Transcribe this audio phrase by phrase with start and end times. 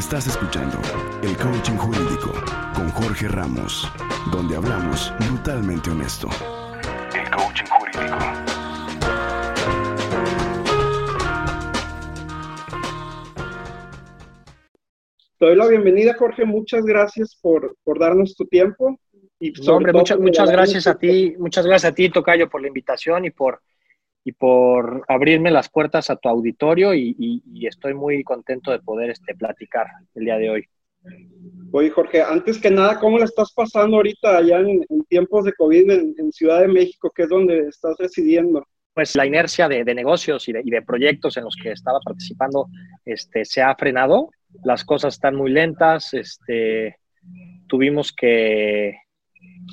[0.00, 0.78] Estás escuchando
[1.22, 2.32] El Coaching Jurídico
[2.74, 3.86] con Jorge Ramos,
[4.32, 6.26] donde hablamos brutalmente honesto.
[7.14, 8.18] El Coaching Jurídico.
[15.38, 16.46] Te doy la bienvenida, Jorge.
[16.46, 18.98] Muchas gracias por, por darnos tu tiempo.
[19.38, 23.26] Y hombre, muchas, muchas gracias a ti, muchas gracias a ti, Tocayo, por la invitación
[23.26, 23.60] y por,
[24.24, 29.34] y por abrirme las puertas a tu auditorio y, estoy muy contento de poder este,
[29.34, 30.64] platicar el día de hoy.
[31.72, 35.90] Oye, Jorge, antes que nada, ¿cómo la estás pasando ahorita allá en, tiempos de COVID
[35.90, 38.66] en, Ciudad de México, que es donde estás residiendo?
[38.92, 42.66] Pues la inercia de, negocios y de, proyectos en los que estaba participando
[43.04, 44.30] este, se ha frenado.
[44.64, 46.12] Las cosas están muy lentas.
[46.12, 46.96] Este,
[47.68, 48.96] tuvimos que,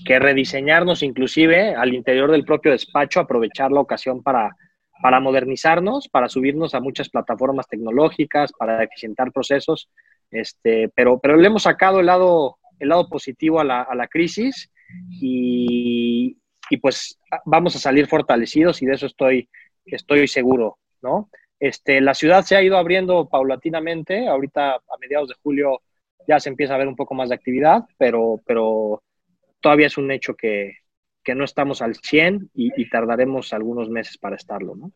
[0.06, 4.56] que rediseñarnos inclusive al interior del propio despacho, aprovechar la ocasión para,
[5.02, 9.90] para modernizarnos, para subirnos a muchas plataformas tecnológicas, para eficientar procesos,
[10.31, 14.08] este, pero, pero le hemos sacado el lado, el lado positivo a la, a la
[14.08, 14.72] crisis
[15.09, 16.38] y,
[16.70, 19.50] y, pues vamos a salir fortalecidos y de eso estoy,
[19.86, 21.30] estoy seguro, ¿no?
[21.59, 25.81] Este, la ciudad se ha ido abriendo paulatinamente, ahorita a mediados de julio
[26.28, 29.02] ya se empieza a ver un poco más de actividad, pero, pero
[29.68, 30.76] todavía es un hecho que,
[31.36, 34.94] no estamos al 100 y, tardaremos algunos meses para estarlo, ¿no?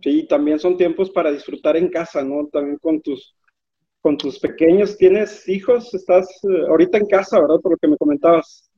[0.00, 2.46] Sí, también son tiempos para disfrutar en casa, ¿no?
[2.46, 3.34] También con tus,
[4.00, 4.96] con tus pequeños.
[4.96, 5.92] ¿Tienes hijos?
[5.92, 7.56] Estás eh, ahorita en casa, ¿verdad?
[7.60, 8.70] Por lo que me comentabas.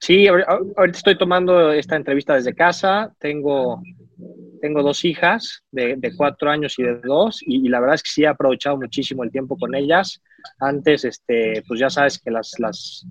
[0.00, 3.10] Sí, ahorita estoy tomando esta entrevista desde casa.
[3.18, 3.80] Tengo,
[4.60, 8.10] tengo dos hijas de, cuatro años y de dos, y, y, la verdad es que
[8.10, 10.20] sí he aprovechado muchísimo el tiempo con ellas.
[10.60, 13.06] Antes, este, pues ya sabes que las, las,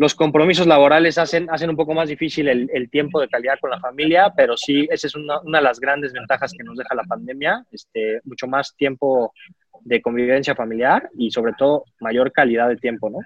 [0.00, 3.78] los compromisos laborales hacen, hacen un poco más difícil el, tiempo de calidad con la
[3.78, 7.66] familia, pero sí, esa es una, de las grandes ventajas que nos deja la pandemia,
[7.70, 9.34] este, mucho más tiempo
[9.82, 13.18] de convivencia familiar y sobre todo mayor calidad de tiempo, ¿no?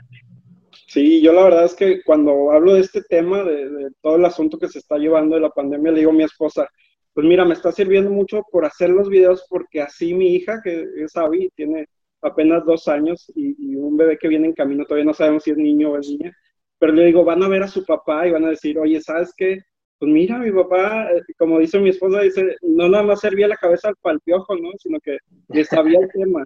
[0.88, 4.58] Sí, yo la verdad es que cuando hablo de este tema, de, todo el asunto
[4.58, 6.68] que se está llevando de la pandemia, le digo a mi esposa,
[7.12, 10.88] pues mira, me está sirviendo mucho por hacer los videos porque así mi hija, que
[10.96, 11.86] es Abby, tiene
[12.20, 15.52] apenas dos años y, y, un bebé que viene en camino, todavía no sabemos si
[15.52, 16.36] es niño o es niña,
[16.84, 19.32] pero le digo, van a ver a su papá y van a decir, oye, ¿sabes
[19.34, 19.58] qué?
[19.98, 21.08] Pues mira, mi papá,
[21.38, 24.68] como dice mi esposa, dice, no nada más servía la cabeza al piojo, ¿no?
[24.76, 25.16] Sino que
[25.48, 26.44] le sabía el tema.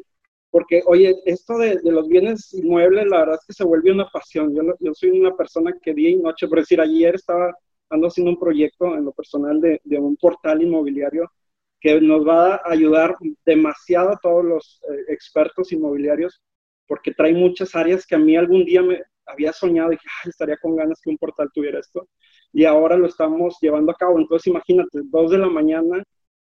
[0.52, 4.54] Porque, oye, esto de, los bienes inmuebles, la verdad es que se vuelve una pasión.
[4.54, 7.52] Yo, yo soy una persona que día y noche, por decir, ayer estaba
[7.90, 11.28] ando haciendo un proyecto en lo personal de, de un portal inmobiliario
[11.80, 16.40] que nos va a ayudar demasiado a todos los eh, expertos inmobiliarios
[16.86, 20.56] porque trae muchas áreas que a mí algún día me, había soñado y que estaría
[20.56, 22.08] con ganas que un portal tuviera esto.
[22.52, 24.18] Y ahora lo estamos llevando a cabo.
[24.18, 26.02] Entonces, imagínate, dos de la mañana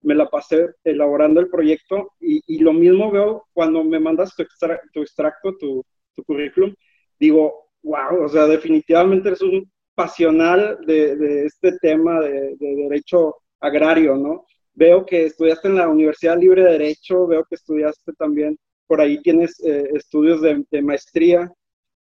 [0.03, 4.45] me la pasé elaborando el proyecto y, lo mismo veo cuando me mandas tu,
[4.93, 5.85] tu extracto, tu,
[6.15, 6.75] tu, currículum.
[7.19, 13.37] Digo, wow, o sea, definitivamente eres un pasional de, de este tema de, de, derecho
[13.61, 14.45] agrario, ¿no?
[14.75, 18.57] Veo que estudiaste en la Universidad Libre de Derecho, veo que estudiaste también,
[18.87, 21.51] por ahí tienes eh, estudios de, de maestría.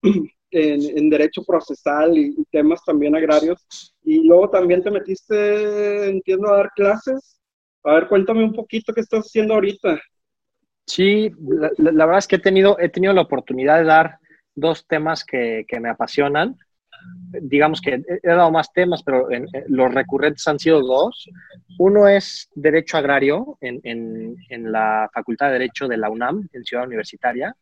[0.57, 3.95] en, derecho procesal y, temas también agrarios.
[4.03, 7.41] Y luego también te metiste, entiendo, a dar clases.
[7.85, 10.01] A ver, cuéntame un poquito qué estás haciendo ahorita.
[10.87, 11.31] Sí,
[11.79, 14.19] la, verdad es que he tenido, he tenido la oportunidad de dar
[14.55, 16.57] dos temas que, que me apasionan
[17.43, 19.29] digamos que he dado más temas, pero
[19.69, 21.29] los recurrentes han sido dos.
[21.79, 23.81] Uno es Derecho Agrario en,
[24.49, 27.55] en, la Facultad de Derecho de la UNAM, en Ciudad Universitaria,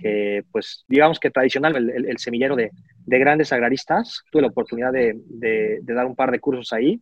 [0.00, 2.70] que pues digamos que tradicional, el, semillero de,
[3.06, 4.22] de, grandes agraristas.
[4.30, 7.00] Tuve la oportunidad de, de, dar un par de cursos ahí.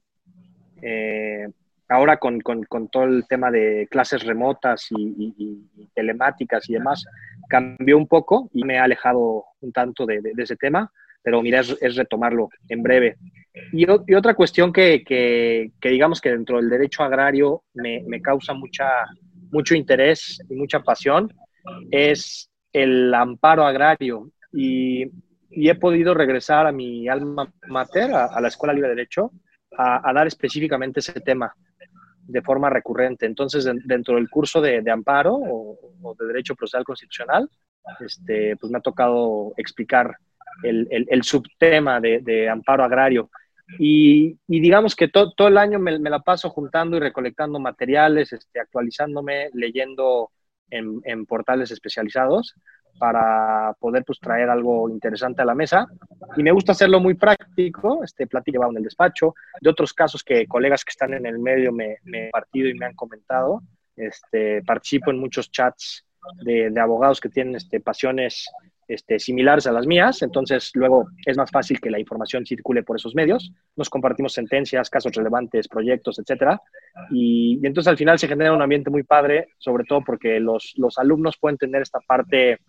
[0.82, 1.48] Eh,
[1.88, 7.04] ahora con, con, todo el tema de clases remotas y, y, telemáticas y demás,
[7.48, 10.92] cambió un poco y me he alejado un tanto de ese tema
[11.26, 13.16] pero mira, es, retomarlo en breve.
[13.72, 18.86] Y, otra cuestión que, digamos que dentro del derecho agrario me, causa mucha,
[19.50, 21.34] mucho interés y mucha pasión
[21.90, 24.30] es el amparo agrario.
[24.52, 25.02] Y,
[25.50, 29.32] he podido regresar a mi alma mater, a, la Escuela Libre de Derecho,
[29.76, 31.52] a, dar específicamente ese tema
[32.20, 33.26] de forma recurrente.
[33.26, 37.50] Entonces, dentro del curso de, de amparo o, o, de Derecho Procesal Constitucional,
[37.98, 40.16] este, pues me ha tocado explicar
[40.62, 43.30] el, subtema de, amparo agrario.
[43.78, 49.50] Y, digamos que todo el año me, la paso juntando y recolectando materiales, este, actualizándome,
[49.52, 50.30] leyendo
[50.70, 52.54] en, portales especializados
[52.98, 55.86] para poder pues, traer algo interesante a la mesa.
[56.36, 60.24] Y me gusta hacerlo muy práctico, este platillo llevado en el despacho, de otros casos
[60.24, 63.62] que colegas que están en el medio me, he partido y me han comentado.
[63.96, 66.06] Este, participo en muchos chats
[66.42, 68.48] de, abogados que tienen este, pasiones
[68.88, 72.96] este, similares a las mías, entonces luego es más fácil que la información circule por
[72.96, 73.52] esos medios.
[73.76, 76.60] Nos compartimos sentencias, casos relevantes, proyectos, etcétera.
[77.10, 80.98] Y, entonces al final se genera un ambiente muy padre, sobre todo porque los, los
[80.98, 82.60] alumnos pueden tener esta parte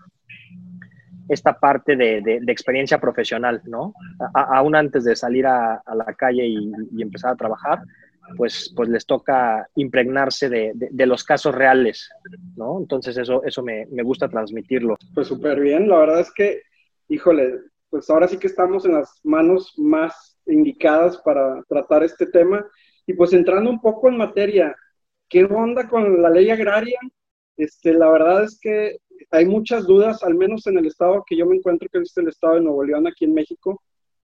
[1.29, 3.93] esta parte de, de, experiencia profesional, ¿no?
[4.33, 6.71] aún antes de salir a, a la calle y,
[7.01, 7.81] empezar a trabajar,
[8.35, 12.09] pues, pues les toca impregnarse de, de, los casos reales,
[12.55, 12.79] ¿no?
[12.79, 14.97] Entonces eso, eso me, me gusta transmitirlo.
[15.13, 16.61] Pues súper bien, la verdad es que,
[17.07, 17.59] híjole,
[17.89, 22.65] pues ahora sí que estamos en las manos más indicadas para tratar este tema.
[23.05, 24.75] Y pues entrando un poco en materia,
[25.29, 26.99] ¿qué onda con la ley agraria?
[27.55, 28.97] Este, la verdad es que
[29.31, 32.27] hay muchas dudas, al menos en el estado que yo me encuentro, que es el
[32.27, 33.81] estado de Nuevo León, aquí en México.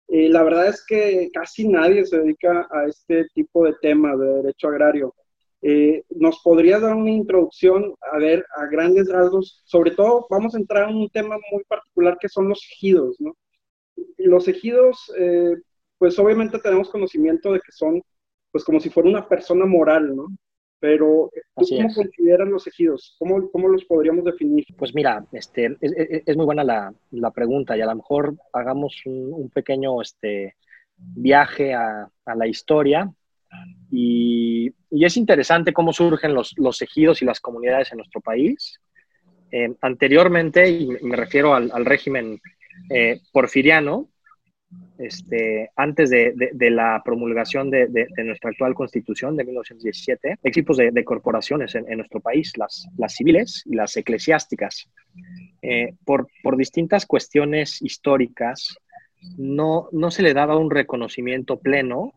[0.09, 4.27] Eh, la verdad es que casi nadie se dedica a este tipo de tema de
[4.43, 5.15] derecho agrario.
[5.63, 9.63] Eh, ¿Nos podrías dar una introducción, a ver, a grandes rasgos?
[9.65, 13.35] Sobre todo, vamos a entrar en un tema muy particular que son los ejidos, ¿no?
[14.19, 15.57] Los ejidos, eh,
[15.99, 18.03] pues obviamente tenemos conocimiento de que son,
[18.53, 20.29] pues como si fuera una persona moral, ¿no?
[20.87, 23.17] Pero, ¿tú cómo consideran los ejidos?
[23.19, 24.65] ¿Cómo, ¿Cómo, los podríamos definir?
[24.79, 29.51] Pues mira, este, es, muy buena la, la, pregunta y a lo mejor hagamos un,
[29.53, 30.55] pequeño este,
[30.97, 33.13] viaje a, a la historia.
[33.91, 38.81] Y, y, es interesante cómo surgen los, los, ejidos y las comunidades en nuestro país.
[39.51, 42.41] Eh, anteriormente, y me refiero al, al régimen
[42.91, 44.09] eh, porfiriano,
[44.99, 46.35] este, antes de,
[46.71, 52.89] la promulgación de, nuestra actual constitución de 1917, equipos de, corporaciones en, nuestro país, las,
[53.09, 54.89] civiles y las eclesiásticas.
[55.63, 58.77] Eh, por, distintas cuestiones históricas,
[59.37, 62.13] no, se le daba un reconocimiento pleno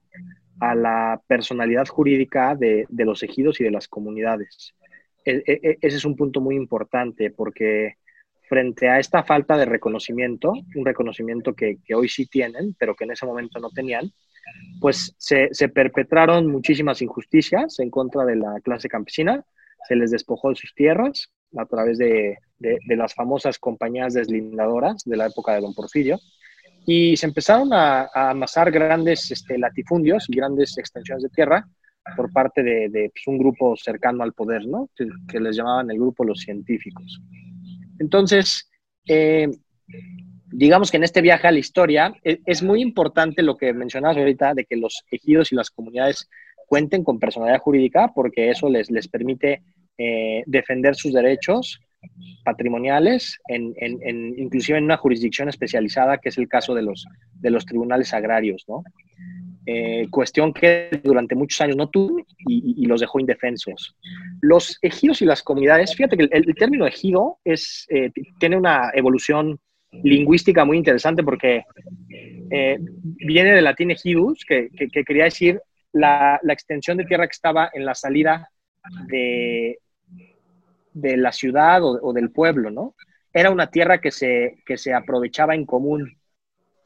[0.59, 4.73] a la personalidad jurídica de, los ejidos y de las comunidades.
[5.25, 7.95] E, e, e, ese es un punto muy importante porque
[8.49, 13.11] frente a esta falta de reconocimiento, un reconocimiento que, hoy sí tienen, pero que en
[13.11, 14.11] ese momento no tenían,
[14.81, 19.45] pues se, perpetraron muchísimas injusticias en contra de la clase campesina,
[19.87, 22.39] se les despojó de sus tierras a través de,
[22.87, 26.19] las famosas compañías deslindadoras de la época de Don Porfirio,
[26.87, 31.67] y se empezaron a, amasar grandes este, latifundios y grandes extensiones de tierra
[32.15, 34.89] por parte de, pues, un grupo cercano al poder, ¿no?
[34.95, 37.21] que, que les llamaban el grupo los científicos.
[37.99, 38.69] Entonces,
[39.07, 39.49] eh,
[40.47, 44.17] digamos que en este viaje a la historia e, es, muy importante lo que mencionabas
[44.17, 46.29] ahorita de que los ejidos y las comunidades
[46.67, 49.63] cuenten con personalidad jurídica porque eso les, les permite
[49.97, 51.79] eh, defender sus derechos
[52.45, 53.73] patrimoniales, en,
[54.37, 58.63] inclusive en una jurisdicción especializada, que es el caso de los, de los tribunales agrarios,
[58.67, 58.83] ¿no?
[59.65, 63.95] Eh, cuestión que durante muchos años no tuvo y, los dejó indefensos.
[64.41, 69.59] Los ejidos y las comunidades, fíjate que el, término ejido es, eh, tiene una evolución
[69.91, 71.65] lingüística muy interesante porque
[72.49, 74.69] eh, viene del latín ejidus, que,
[75.05, 75.61] quería decir
[75.91, 78.49] la, extensión de tierra que estaba en la salida
[79.07, 79.79] de,
[80.93, 82.95] de la ciudad o, o, del pueblo, ¿no?
[83.33, 86.18] Era una tierra que se, que se aprovechaba en común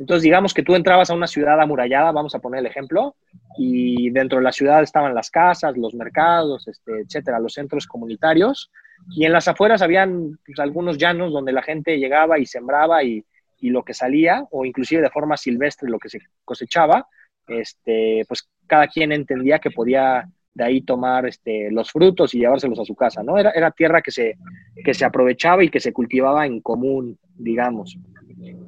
[0.04, 3.16] entonces, digamos que tú entrabas a una ciudad amurallada, vamos a poner el ejemplo,
[3.58, 8.70] y dentro de la ciudad estaban las casas, los mercados, este, etcétera, los centros comunitarios,
[9.12, 13.24] y en las afueras habían pues, algunos llanos donde la gente llegaba y sembraba y,
[13.62, 17.08] y, lo que salía, o inclusive de forma silvestre lo que se cosechaba,
[17.48, 22.78] este, pues cada quien entendía que podía de ahí tomar este, los frutos y llevárselos
[22.78, 23.38] a su casa, ¿no?
[23.38, 24.36] Era, era tierra que se,
[24.84, 27.98] que se aprovechaba y que se cultivaba en común, digamos.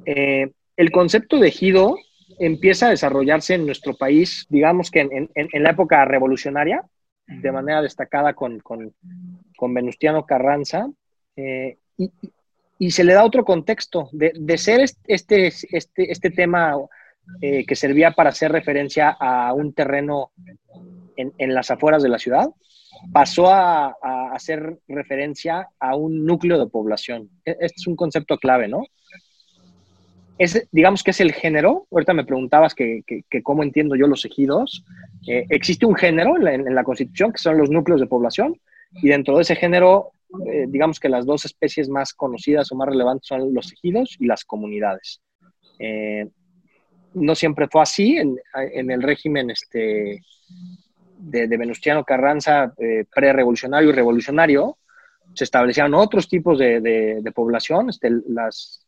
[0.06, 1.96] Eh, el concepto de ejido
[2.38, 6.84] empieza a desarrollarse en nuestro país, digamos que en, la época revolucionaria,
[7.26, 8.62] de manera destacada con,
[9.60, 10.88] Venustiano Carranza,
[11.36, 11.78] eh,
[12.78, 16.74] y, se le da otro contexto, de, ser este, este, este tema
[17.40, 20.32] eh, que servía para hacer referencia a un terreno
[21.16, 22.50] en, las afueras de la ciudad,
[23.12, 27.30] pasó a, a, hacer referencia a un núcleo de población.
[27.44, 28.84] E, este es un concepto clave, ¿no?
[30.38, 31.86] Es, digamos que es el género.
[31.90, 33.02] Ahorita me preguntabas que,
[33.42, 34.84] cómo entiendo yo los ejidos.
[35.26, 38.60] Eh, existe un género en la, Constitución que son los núcleos de población
[39.02, 40.12] y dentro de ese género,
[40.46, 44.26] eh, digamos que las dos especies más conocidas o más relevantes son los ejidos y
[44.26, 45.20] las comunidades.
[45.78, 46.26] Eh,
[47.14, 50.20] no siempre fue así en, el régimen este,
[51.18, 52.74] de, Venustiano Carranza,
[53.10, 54.76] pre-revolucionario y revolucionario.
[55.32, 58.85] Se establecían otros tipos de, población, este, las,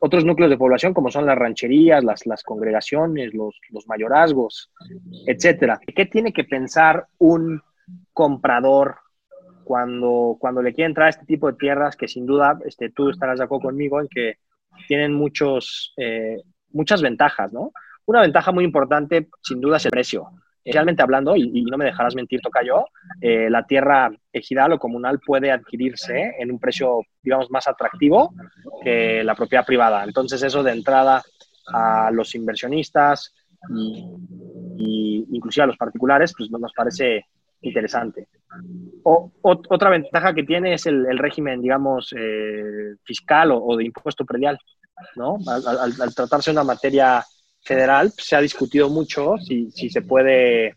[0.00, 4.72] otros núcleos de población como son las rancherías, las, las congregaciones, los, los mayorazgos,
[5.26, 5.78] etcétera.
[5.94, 7.62] ¿Qué tiene que pensar un
[8.12, 8.96] comprador
[9.62, 13.10] cuando, cuando le quiere entrar a este tipo de tierras que sin duda este, tú
[13.10, 14.38] estarás de acuerdo conmigo en que
[14.88, 17.72] tienen muchos, eh, muchas ventajas, ¿no?
[18.06, 20.28] Una ventaja muy importante, sin duda, es el precio.
[20.64, 22.86] Realmente hablando, y, no me dejarás mentir, toca yo,
[23.20, 28.34] eh, la tierra ejidal o comunal puede adquirirse en un precio, digamos, más atractivo
[28.82, 30.04] que la propiedad privada.
[30.04, 31.22] Entonces, eso de entrada
[31.72, 33.34] a los inversionistas
[34.78, 37.24] y, inclusive a los particulares, pues nos parece
[37.62, 38.28] interesante.
[39.02, 44.58] O, otra ventaja que tiene es el, régimen, digamos, eh, fiscal o, de impuesto predial,
[45.16, 45.38] ¿no?
[45.46, 47.24] Al, tratarse de una materia
[47.68, 50.76] federal, se ha discutido mucho si, si se puede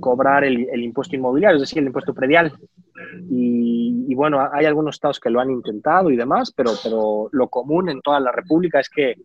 [0.00, 2.52] cobrar el, el, impuesto inmobiliario, es decir, el impuesto predial.
[3.30, 7.88] Y, bueno, hay algunos estados que lo han intentado y demás, pero, pero lo común
[7.88, 9.16] en toda la República es que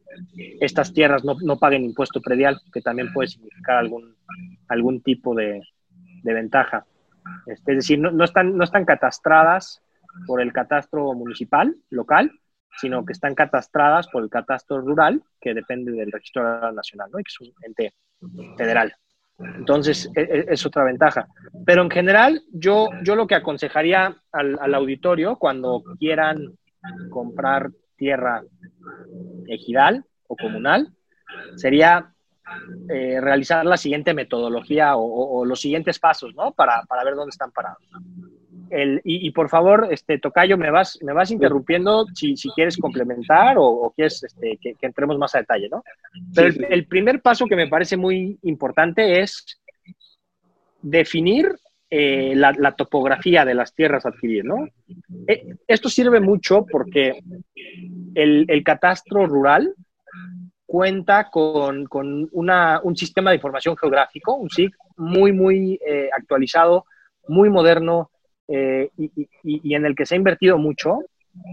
[0.60, 4.16] estas tierras no, no paguen impuesto predial, que también puede significar algún,
[4.68, 5.62] algún tipo de,
[6.24, 6.86] de ventaja.
[7.46, 9.82] Este, es decir, no, no, están, no están catastradas
[10.26, 12.32] por el catastro municipal, local,
[12.78, 17.18] sino que están catastradas por el catastro rural, que depende del registro nacional, ¿no?
[17.18, 17.94] que es un ente
[18.58, 18.94] federal.
[19.40, 21.28] Entonces, e, e, es, otra ventaja.
[21.66, 26.58] Pero en general, yo, yo lo que aconsejaría al, auditorio cuando quieran
[27.10, 28.44] comprar tierra
[29.48, 30.94] ejidal o comunal
[31.56, 32.14] sería
[32.90, 36.52] eh, realizar la siguiente metodología o, los siguientes pasos, ¿no?
[36.52, 37.88] Para, para ver dónde están parados
[39.04, 43.92] y, por favor, este, Tocayo, me vas, me vas interrumpiendo si, si quieres complementar o,
[43.96, 45.84] quieres este, que, entremos más a detalle, ¿no?
[46.34, 49.60] Pero el, primer paso que me parece muy importante es
[50.82, 51.56] definir
[51.90, 54.68] eh, la, topografía de las tierras a adquirir, ¿no?
[55.28, 57.20] Eh, esto sirve mucho porque
[58.16, 59.74] el, el catastro rural
[60.70, 66.86] cuenta con, con una, un sistema de información geográfico, un SIG, muy, muy eh, actualizado,
[67.28, 68.12] muy moderno,
[68.52, 68.90] eh,
[69.44, 71.00] y, en el que se ha invertido mucho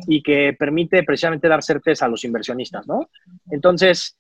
[0.07, 3.11] y que permite precisamente dar certeza a los inversionistas, ¿no?
[3.51, 4.17] Entonces,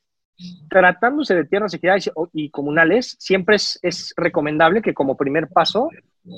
[0.68, 5.88] tratándose de tierras equidades y comunales, siempre es, recomendable que como primer paso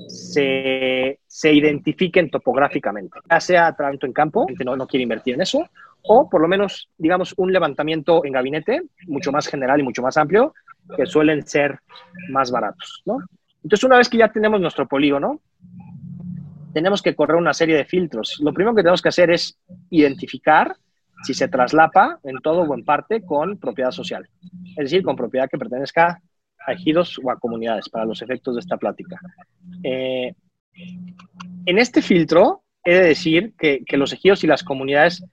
[0.07, 5.41] se, se, identifiquen topográficamente, ya sea tanto en campo, que no, no quiere invertir en
[5.41, 5.69] eso,
[6.03, 10.17] o por lo menos, digamos, un levantamiento en gabinete, mucho más general y mucho más
[10.17, 10.55] amplio,
[10.97, 11.81] que suelen ser
[12.31, 13.19] más baratos, ¿no?
[13.63, 15.41] Entonces, una vez que ya tenemos nuestro polígono,
[16.73, 18.39] tenemos que correr una serie de filtros.
[18.41, 19.59] Lo primero que tenemos que hacer es
[19.91, 20.77] identificar
[21.23, 25.49] si se traslapa en todo o en parte con propiedad social, es decir, con propiedad
[25.49, 26.21] que pertenezca
[26.65, 29.19] a ejidos o a comunidades, para los efectos de esta plática.
[29.83, 30.33] Eh,
[31.67, 35.25] en este filtro, he de decir que, los ejidos y las comunidades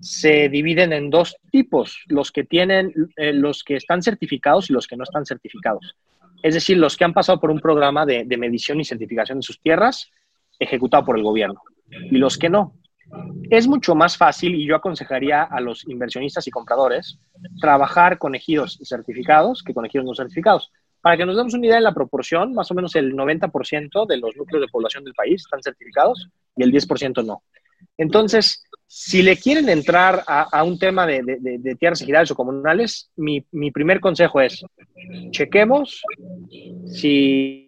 [0.00, 4.86] se dividen en dos tipos, los que tienen, eh, los que están certificados y los
[4.86, 5.96] que no están certificados.
[6.42, 9.60] Es decir, los que han pasado por un programa de medición y certificación de sus
[9.60, 10.12] tierras
[10.58, 11.60] ejecutado por el gobierno
[11.90, 12.74] y los que no.
[13.50, 17.18] Es mucho más fácil y yo aconsejaría a los inversionistas y compradores
[17.60, 20.72] trabajar con ejidos certificados que con ejidos no certificados.
[21.00, 24.16] Para que nos demos una idea de la proporción, más o menos el 90% de
[24.16, 27.44] los núcleos de población del país están certificados y el 10% no.
[27.96, 33.70] Entonces, si le quieren entrar a, un tema de, de, tierras ejidales o comunales, mi
[33.70, 34.64] primer consejo es,
[35.30, 36.02] chequemos
[36.86, 37.66] si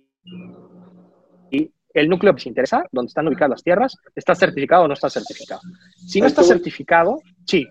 [2.00, 5.10] el núcleo que se interesa, donde están ubicadas las tierras, está certificado o no está
[5.10, 5.60] certificado.
[6.06, 7.66] Si no está certificado, sí.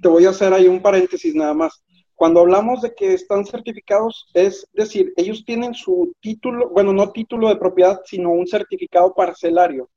[0.00, 1.82] Te voy a hacer ahí un paréntesis nada más.
[2.14, 7.48] Cuando hablamos de que están certificados, es decir, ellos tienen su título, bueno, no título
[7.48, 9.88] de propiedad, sino un certificado parcelario.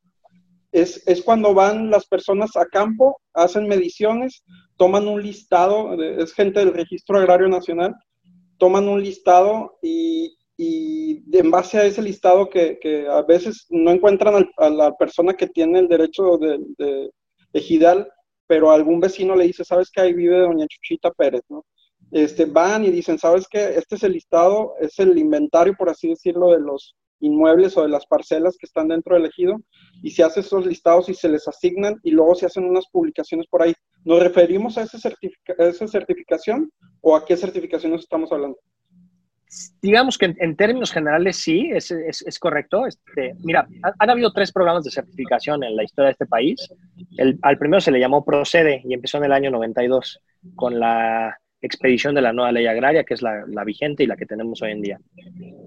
[0.72, 4.44] Es, es, cuando van las personas a campo, hacen mediciones,
[4.78, 7.94] toman un listado, es gente del Registro Agrario Nacional,
[8.58, 14.50] toman un listado y, y en base a ese listado que, a veces no encuentran
[14.58, 17.10] a la persona que tiene el derecho de, de,
[17.54, 18.08] ejidal,
[18.48, 21.42] pero algún vecino le dice, ¿sabes que ahí vive doña Chuchita Pérez?
[21.50, 21.66] ¿no?
[22.12, 23.76] Este, van y dicen, ¿sabes qué?
[23.76, 27.90] Este es el listado, es el inventario, por así decirlo, de los inmuebles o de
[27.90, 29.58] las parcelas que están dentro del ejido,
[30.04, 33.48] y se hacen esos listados y se les asignan y luego se hacen unas publicaciones
[33.48, 33.74] por ahí.
[34.04, 38.58] ¿Nos referimos a, ese a esa certificación o a qué certificación nos estamos hablando?
[39.82, 42.88] Digamos que en, términos generales sí, es, es, correcto.
[42.88, 43.68] Este, mira,
[44.00, 46.68] han, habido tres programas de certificación en la historia de este país.
[47.18, 50.20] El, al primero se le llamó Procede y empezó en el año 92
[50.56, 54.26] con la expedición de la nueva ley agraria, que es la, vigente y la que
[54.26, 55.00] tenemos hoy en día.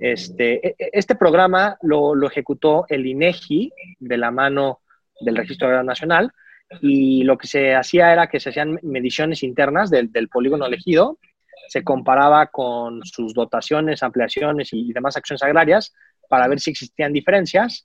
[0.01, 4.81] Este, e, e, este programa lo, lo, ejecutó el INEGI de la mano
[5.21, 6.33] del Registro Agrario Nacional
[6.81, 11.19] y lo que se hacía era que se hacían mediciones internas del, del polígono elegido
[11.69, 15.93] se comparaba con sus dotaciones, ampliaciones y demás acciones agrarias
[16.29, 17.85] para ver si existían diferencias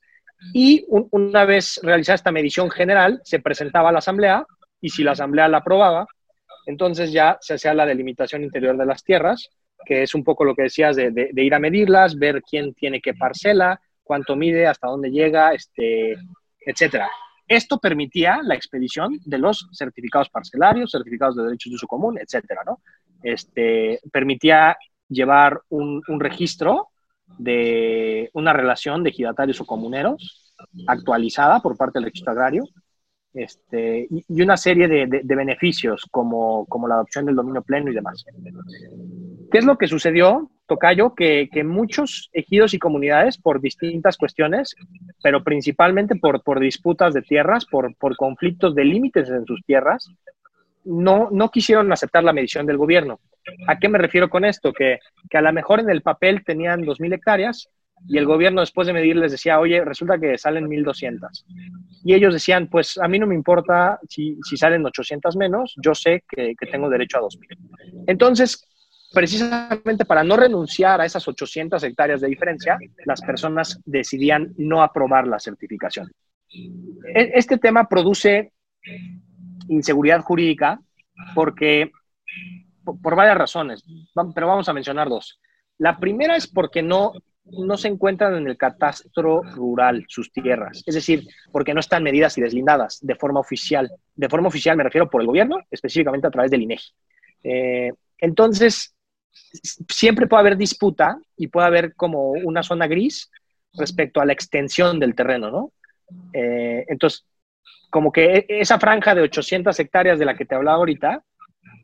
[0.54, 4.46] Y una vez realizada esta medición general, se presentaba a la asamblea
[4.82, 6.08] y si la asamblea la aprobaba,
[6.66, 9.50] entonces ya se hacía la delimitación interior de las tierras,
[9.86, 13.14] que es un poco lo que decías de, ir a medirlas, ver quién tiene qué
[13.14, 16.16] parcela, cuánto mide, hasta dónde llega, este,
[16.60, 17.10] etcétera.
[17.48, 22.62] Esto permitía la expedición de los certificados parcelarios, certificados de derechos de uso común, etcétera,
[22.66, 22.82] ¿no?
[23.24, 26.90] Este, permitía llevar un, un registro
[27.38, 30.54] de una relación de ejidatarios o comuneros
[30.88, 32.64] actualizada por parte del registro agrario
[33.34, 37.96] este, y, una serie de, de, beneficios como, como, la adopción del dominio pleno y
[37.96, 38.26] demás.
[39.50, 41.16] ¿Qué es lo que sucedió, Tocayo?
[41.16, 44.76] Que, que muchos ejidos y comunidades, por distintas cuestiones,
[45.24, 50.10] pero principalmente por, por disputas de tierras, por, por conflictos de límites en sus tierras,
[50.86, 53.20] no, no quisieron aceptar la medición del gobierno.
[53.68, 54.72] ¿A qué me refiero con esto?
[54.72, 57.70] Que, que a lo mejor en el papel tenían 2.000 hectáreas
[58.08, 61.46] y el gobierno después de medir les decía, oye, resulta que salen 1.200.
[62.04, 65.94] Y ellos decían, pues a mí no me importa si, si salen 800 menos, yo
[65.94, 68.06] sé que, que tengo derecho a 2.000.
[68.08, 68.68] Entonces,
[69.14, 75.28] precisamente para no renunciar a esas 800 hectáreas de diferencia, las personas decidían no aprobar
[75.28, 76.12] la certificación.
[76.50, 78.54] E, este tema produce
[79.68, 80.80] inseguridad jurídica
[81.36, 81.92] porque,
[83.02, 83.84] por varias razones,
[84.34, 85.40] pero vamos a mencionar dos.
[85.78, 87.14] La primera es porque no
[87.46, 92.38] no se encuentran en el catastro rural sus tierras, es decir, porque no están medidas
[92.38, 93.92] y deslindadas de forma oficial.
[94.16, 96.92] De forma oficial me refiero por el gobierno, específicamente a través del INEGI.
[97.44, 98.96] Eh, entonces,
[99.90, 103.30] siempre puede haber disputa y puede haber como una zona gris
[103.74, 105.72] respecto a la extensión del terreno, ¿no?
[106.34, 107.26] Eh, entonces,
[107.90, 111.24] como que e, esa franja de 800 hectáreas de la que te hablaba ahorita,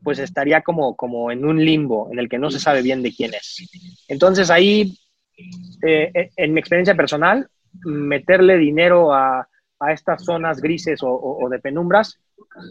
[0.04, 3.14] pues estaría como, como en un limbo en el que no se sabe bien de
[3.14, 3.68] quién es.
[4.08, 4.98] Entonces ahí
[5.84, 7.50] eh, eh, en mi experiencia personal,
[7.84, 9.48] meterle dinero a,
[9.80, 12.20] a estas zonas grises o, de penumbras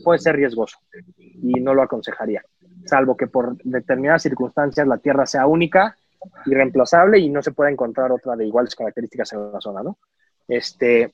[0.03, 0.79] puede ser riesgoso
[1.19, 2.43] y no lo aconsejaría,
[2.85, 5.97] salvo que por determinadas circunstancias la tierra sea única
[6.45, 9.99] y reemplazable y no se pueda encontrar otra de iguales características en la zona, ¿no?
[10.49, 11.13] Este,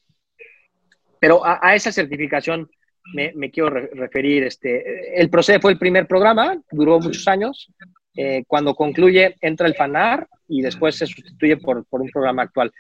[1.23, 2.69] pero a, esa certificación
[3.15, 4.43] me, quiero referir.
[4.43, 7.73] Este, el proceso fue el primer programa, duró muchos años,
[8.17, 12.73] eh, cuando concluye, entra el FANAR y después se sustituye por, por, un programa actual.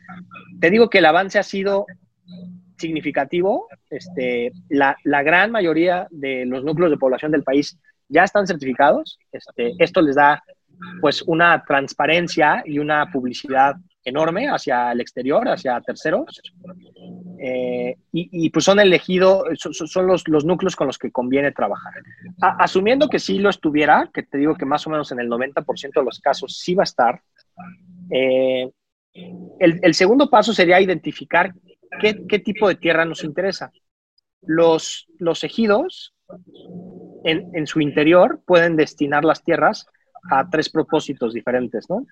[0.60, 1.86] Te digo que el avance ha sido
[2.78, 3.68] significativo.
[3.88, 7.78] Este, la, la, gran mayoría de los núcleos de población del país
[8.08, 9.20] ya están certificados.
[9.30, 10.42] Este, esto les da
[11.00, 16.40] pues una transparencia y una publicidad enorme hacia el exterior, hacia terceros.
[17.40, 21.94] Eh, y, pues son elegidos, son, los, los, núcleos con los que conviene trabajar.
[22.40, 25.92] asumiendo que sí lo estuviera, que te digo que más o menos en el 90%
[25.94, 27.22] de los casos sí va a estar,
[28.10, 28.70] eh,
[29.14, 31.52] el, el, segundo paso sería identificar
[32.00, 33.72] qué, qué, tipo de tierra nos interesa.
[34.42, 36.14] Los, los ejidos
[37.24, 39.86] en, en su interior pueden destinar las tierras
[40.30, 42.06] a tres propósitos diferentes, ¿no?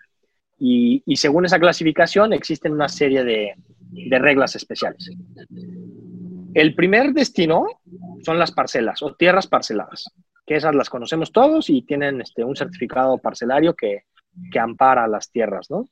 [0.63, 3.55] Y, según esa clasificación existen una serie de,
[3.91, 5.11] de reglas especiales.
[6.55, 7.67] El primer destino
[8.25, 10.05] son las parcelas o tierras parceladas,
[10.47, 14.05] que esas las conocemos todos y tienen este, un certificado parcelario que,
[14.53, 15.89] que ampara las tierras, ¿no?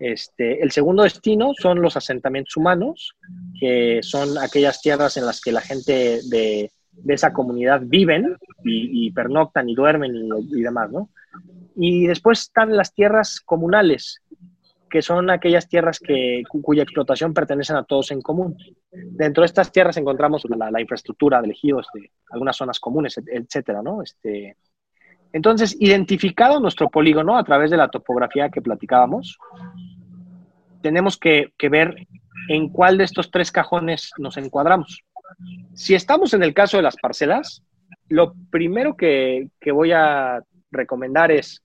[0.00, 3.14] Este, el segundo destino son los asentamientos humanos,
[3.58, 9.10] que son aquellas tierras en las que la gente de, de esa comunidad viven y,
[9.12, 11.10] pernoctan y duermen y, y, demás, ¿no?
[11.76, 14.22] Y después están las tierras comunales,
[14.94, 18.56] que son aquellas tierras que, cuya explotación pertenecen a todos en común.
[18.92, 24.02] Dentro de estas tierras encontramos la, infraestructura de ejidos, de algunas zonas comunes, etcétera, ¿no?
[24.02, 24.56] Este,
[25.32, 29.36] entonces, identificado nuestro polígono a través de la topografía que platicábamos,
[30.80, 32.06] tenemos que, ver
[32.48, 35.02] en cuál de estos tres cajones nos encuadramos.
[35.74, 37.62] Si estamos en el caso de las parcelas,
[38.08, 41.62] lo primero que, voy a recomendar es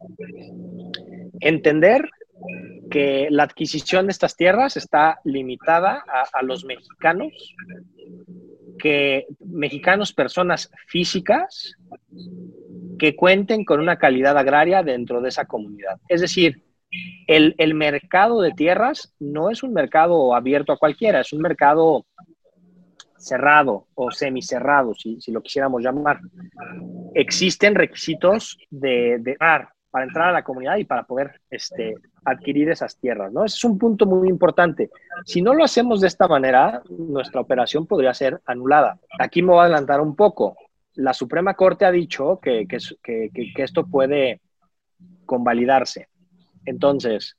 [1.40, 2.10] entender
[2.90, 7.34] que la adquisición de estas tierras está limitada a, los mexicanos,
[8.78, 11.76] que mexicanos, personas físicas
[12.98, 16.00] que cuenten con una calidad agraria dentro de esa comunidad.
[16.08, 16.64] Es decir,
[17.28, 22.06] el, mercado de tierras no es un mercado abierto a cualquiera, es un mercado
[23.20, 26.20] cerrado o semicerrado, si, si lo quisiéramos llamar.
[27.14, 29.36] Existen requisitos de, de
[29.92, 33.44] para entrar a la comunidad y para poder este, adquirir esas tierras, ¿no?
[33.44, 34.90] Es un punto muy importante.
[35.26, 39.00] Si no lo hacemos de esta manera, nuestra operación podría ser anulada.
[39.20, 40.56] Aquí me voy a adelantar un poco.
[40.94, 42.80] La Suprema Corte ha dicho que, que,
[43.32, 44.42] que esto puede
[45.26, 46.08] convalidarse.
[46.66, 47.36] Entonces,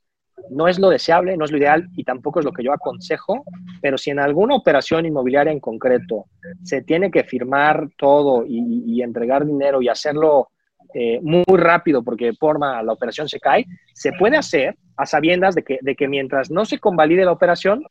[0.49, 3.43] No es lo deseable, no es lo ideal y tampoco es lo que yo aconsejo,
[3.81, 6.25] pero si en alguna operación inmobiliaria en concreto
[6.63, 10.49] se tiene que firmar todo y, entregar dinero y hacerlo
[10.93, 15.63] eh, muy rápido porque forma la operación se cae, se puede hacer a sabiendas de
[15.63, 17.83] que, de que mientras no se convalide la operación,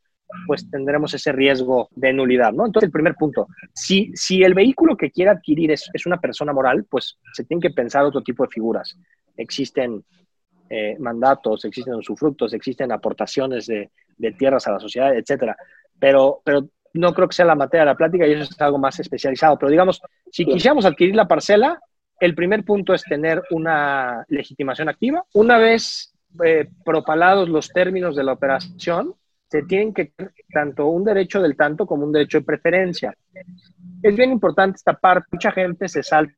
[0.47, 2.67] pues tendremos ese riesgo de nulidad, ¿no?
[2.67, 6.53] Entonces, el primer punto, si, si el vehículo que quiere adquirir es, es una persona
[6.53, 8.97] moral, pues se tiene que pensar otro tipo de figuras.
[9.37, 10.05] Existen
[10.71, 15.57] eh, mandatos, existen usufructos, existen aportaciones de, de, tierras a la sociedad, etcétera.
[15.99, 18.79] Pero, pero no creo que sea la materia de la plática y eso es algo
[18.79, 19.59] más especializado.
[19.59, 21.81] Pero digamos, si quisiéramos adquirir la parcela,
[22.21, 25.25] el primer punto es tener una legitimación activa.
[25.35, 29.15] Una vez eh, propalados los términos de la operación,
[29.49, 30.13] se tienen que
[30.53, 33.13] tanto un derecho del tanto como un derecho de preferencia.
[34.03, 35.27] Es bien importante esta parte.
[35.33, 36.33] Mucha gente se salta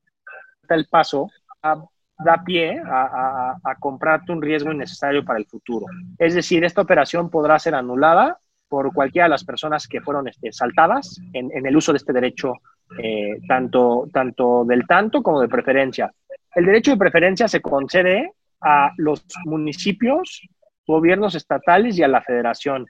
[0.71, 1.29] el paso,
[1.63, 1.85] a,
[2.19, 5.87] da pie a, a, comprarte un riesgo innecesario para el futuro.
[6.19, 8.39] Es decir, esta operación podrá ser anulada
[8.73, 12.55] por cualquiera de las personas que fueron este, saltadas en, el uso de este derecho,
[13.03, 16.11] eh, tanto, tanto del tanto como de preferencia.
[16.55, 20.41] El derecho de preferencia se concede a los municipios,
[20.87, 22.87] gobiernos estatales y a la federación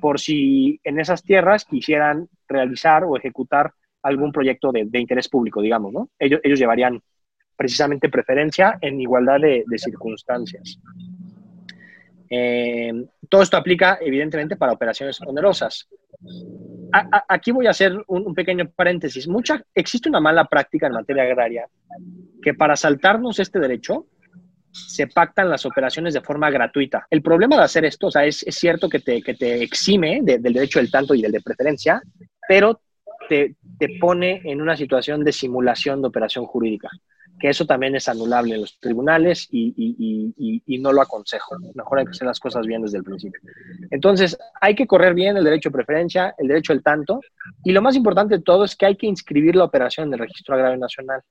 [0.00, 3.72] por si en esas tierras quisieran realizar o ejecutar
[4.04, 6.10] algún proyecto de, interés público, digamos, ¿no?
[6.16, 7.00] Ellos, ellos, llevarían
[7.56, 10.78] precisamente preferencia en igualdad de, circunstancias.
[12.30, 12.92] Eh,
[13.28, 15.88] todo esto aplica, evidentemente, para operaciones onerosas.
[17.28, 19.28] aquí voy a hacer un, pequeño paréntesis.
[19.28, 21.68] Mucha, existe una mala práctica en materia agraria
[22.42, 24.06] que para saltarnos este derecho
[24.74, 27.06] se pactan las operaciones de forma gratuita.
[27.08, 30.42] El problema de hacer esto, o sea, es, cierto que te, que te exime del
[30.42, 32.02] derecho del tanto y del de preferencia,
[32.48, 32.80] pero
[33.28, 36.90] te, te, pone en una situación de simulación de operación jurídica,
[37.38, 41.56] que eso también es anulable en los tribunales y, no lo aconsejo.
[41.74, 43.40] Mejor hay que hacer las cosas bien desde el principio.
[43.90, 47.20] Entonces, hay que correr bien el derecho de preferencia, el derecho del tanto,
[47.64, 50.18] y lo más importante de todo es que hay que inscribir la operación en el
[50.20, 51.22] Registro Agrario Nacional.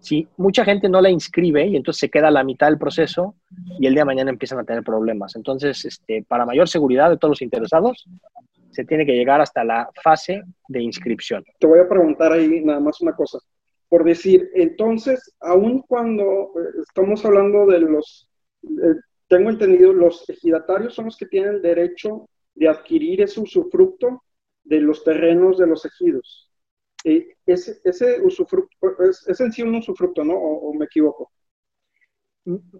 [0.00, 3.34] Si mucha gente no la inscribe y entonces se queda a la mitad del proceso
[3.80, 5.34] y el día de mañana empiezan a tener problemas.
[5.34, 8.04] Entonces, este, para mayor seguridad de todos los interesados,
[8.70, 11.44] se tiene que llegar hasta la fase de inscripción.
[11.58, 13.38] Te voy a preguntar ahí nada más una cosa.
[13.88, 18.28] Por decir, entonces, aun cuando eh, estamos hablando de los,
[18.62, 18.94] eh,
[19.28, 24.22] tengo entendido, los ejidatarios son los que tienen derecho de adquirir ese usufructo
[24.64, 26.48] de los terrenos de los ejidos
[27.04, 28.76] ese, ese usufructo,
[29.26, 30.34] es, en sí un usufructo, ¿no?
[30.34, 31.30] ¿O, me equivoco?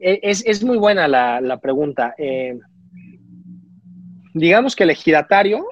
[0.01, 2.14] E, es, es muy buena la, la pregunta.
[2.18, 2.59] Eh,
[4.35, 5.66] digamos que el ejidatario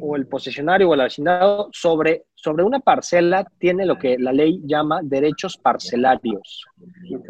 [0.00, 4.60] o el posesionario o el vecindado sobre, sobre una parcela tiene lo que la ley
[4.64, 6.64] llama derechos parcelarios,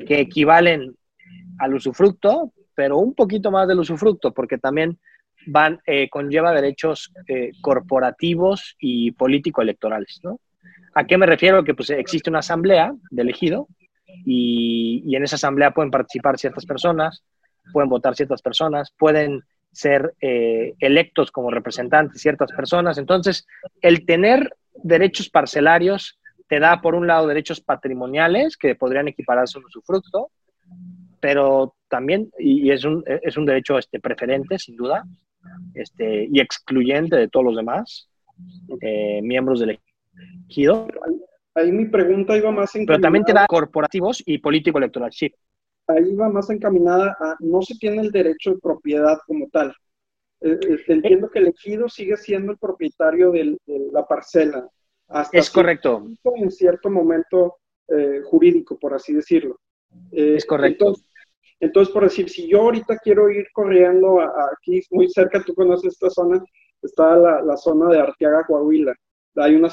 [0.07, 0.95] que equivalen
[1.59, 4.99] al usufructo, pero un poquito más del usufructo, porque también
[5.47, 10.41] van, eh, conlleva derechos eh, corporativos y político-electorales, ¿no?
[10.95, 11.65] ¿A qué me refiero?
[11.65, 13.69] Que pues, existe una asamblea de elegido
[14.25, 17.23] y, y, en esa asamblea pueden participar ciertas personas,
[17.73, 22.99] pueden votar ciertas personas, pueden ser eh, electos como representantes ciertas personas.
[22.99, 23.47] Entonces,
[23.81, 29.61] el tener derechos parcelarios te da, por un lado, derechos patrimoniales que podrían equipararse a
[29.61, 30.31] un usufructo,
[31.21, 35.05] pero también, y es un, es un derecho este, preferente, sin duda,
[35.75, 38.09] este, y excluyente de todos los demás
[38.81, 39.79] eh, miembros del
[41.55, 42.87] Ahí mi pregunta iba más encaminada.
[42.87, 45.33] Pero también te da corporativos y político electoral, sí.
[45.89, 49.75] Ahí va más encaminada a no se tiene el derecho de propiedad como tal.
[50.41, 53.57] Eh, eh, entiendo que el ejido sigue siendo el propietario de
[53.93, 54.69] la parcela.
[55.09, 56.07] Hasta es correcto.
[56.37, 57.57] En cierto momento
[57.89, 59.59] eh, jurídico, por así decirlo.
[60.13, 60.95] es correcto.
[61.61, 66.09] Entonces, por decir, si yo ahorita quiero ir corriendo aquí, muy cerca, tú conoces esta
[66.09, 66.45] zona,
[66.83, 68.95] está la, la zona de Arteaga, Coahuila.
[69.37, 69.71] Hay una,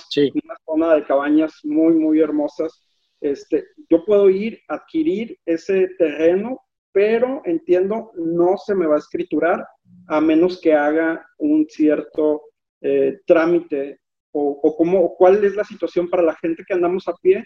[0.66, 2.85] zona de cabañas muy, muy hermosas.
[3.26, 6.62] Este, yo puedo ir, adquirir ese terreno,
[6.92, 9.68] pero entiendo, no se me va a escriturar
[10.08, 12.44] a menos que haga un cierto
[12.82, 14.00] eh, trámite
[14.32, 17.44] o, o cómo, cuál es la situación para la gente que andamos a pie.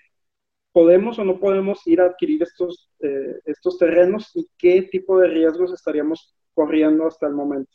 [0.74, 5.30] ¿Podemos o no podemos ir a adquirir estos, eh, estos terrenos y qué tipo de
[5.30, 7.72] riesgos estaríamos corriendo hasta el momento?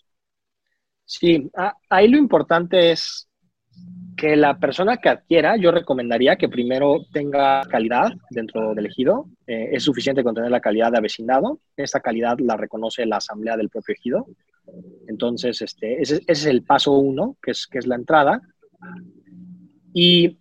[1.07, 1.51] Sí,
[1.89, 3.29] ahí lo importante es
[4.17, 9.27] que la persona que adquiera, yo recomendaría que primero tenga calidad dentro del ejido.
[9.47, 11.61] Eh, es suficiente con tener la calidad de avecinado.
[11.77, 14.27] Esa calidad la reconoce la asamblea del propio ejido.
[15.09, 18.41] Entonces, este, ese, es el paso uno, que es, que es la entrada.
[19.93, 20.39] Y,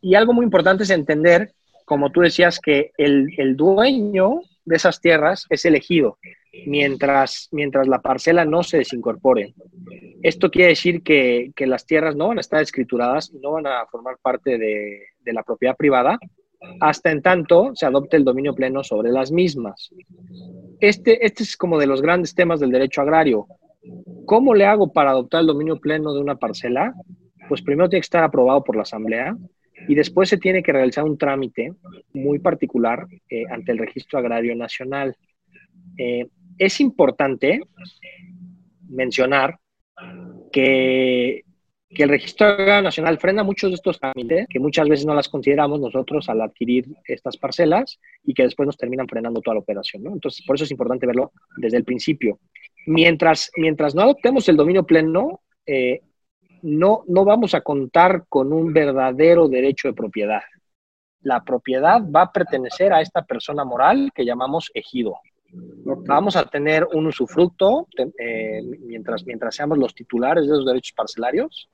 [0.00, 1.54] y algo muy importante es entender,
[1.84, 6.18] como tú decías, que el, el dueño de esas tierras es elegido.
[6.66, 9.54] Mientras, mientras la parcela no se desincorpore.
[10.22, 13.86] Esto quiere decir que, las tierras no van a estar escrituradas y no van a
[13.86, 16.18] formar parte de, de la propiedad privada
[16.80, 19.90] hasta en tanto se adopte el dominio pleno sobre las mismas.
[20.80, 23.46] Este, este es como de los grandes temas del derecho agrario.
[24.26, 26.92] ¿Cómo le hago para adoptar el dominio pleno de una parcela?
[27.48, 29.36] Pues primero tiene que estar aprobado por la Asamblea
[29.86, 31.72] y después se tiene que realizar un trámite
[32.12, 35.16] muy particular eh, ante el Registro Agrario Nacional.
[35.96, 36.26] Eh,
[36.58, 37.60] es importante
[38.88, 39.58] mencionar
[40.52, 41.44] que,
[41.90, 46.28] el Registro Nacional frena muchos de estos trámites, que muchas veces no las consideramos nosotros
[46.28, 50.06] al adquirir estas parcelas y que después nos terminan frenando toda la operación.
[50.06, 52.40] Entonces, por eso es importante verlo desde el principio.
[52.86, 56.02] Mientras, mientras no adoptemos el dominio pleno, eh,
[56.62, 60.42] no, no vamos a contar con un verdadero derecho de propiedad.
[61.22, 65.16] La propiedad va a pertenecer a esta persona moral que llamamos ejido.
[65.52, 71.70] Vamos a tener un usufructo eh, mientras, mientras seamos los titulares de los derechos parcelarios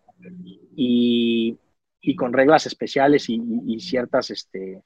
[0.77, 1.59] y,
[2.17, 4.83] con reglas especiales y, ciertas, este,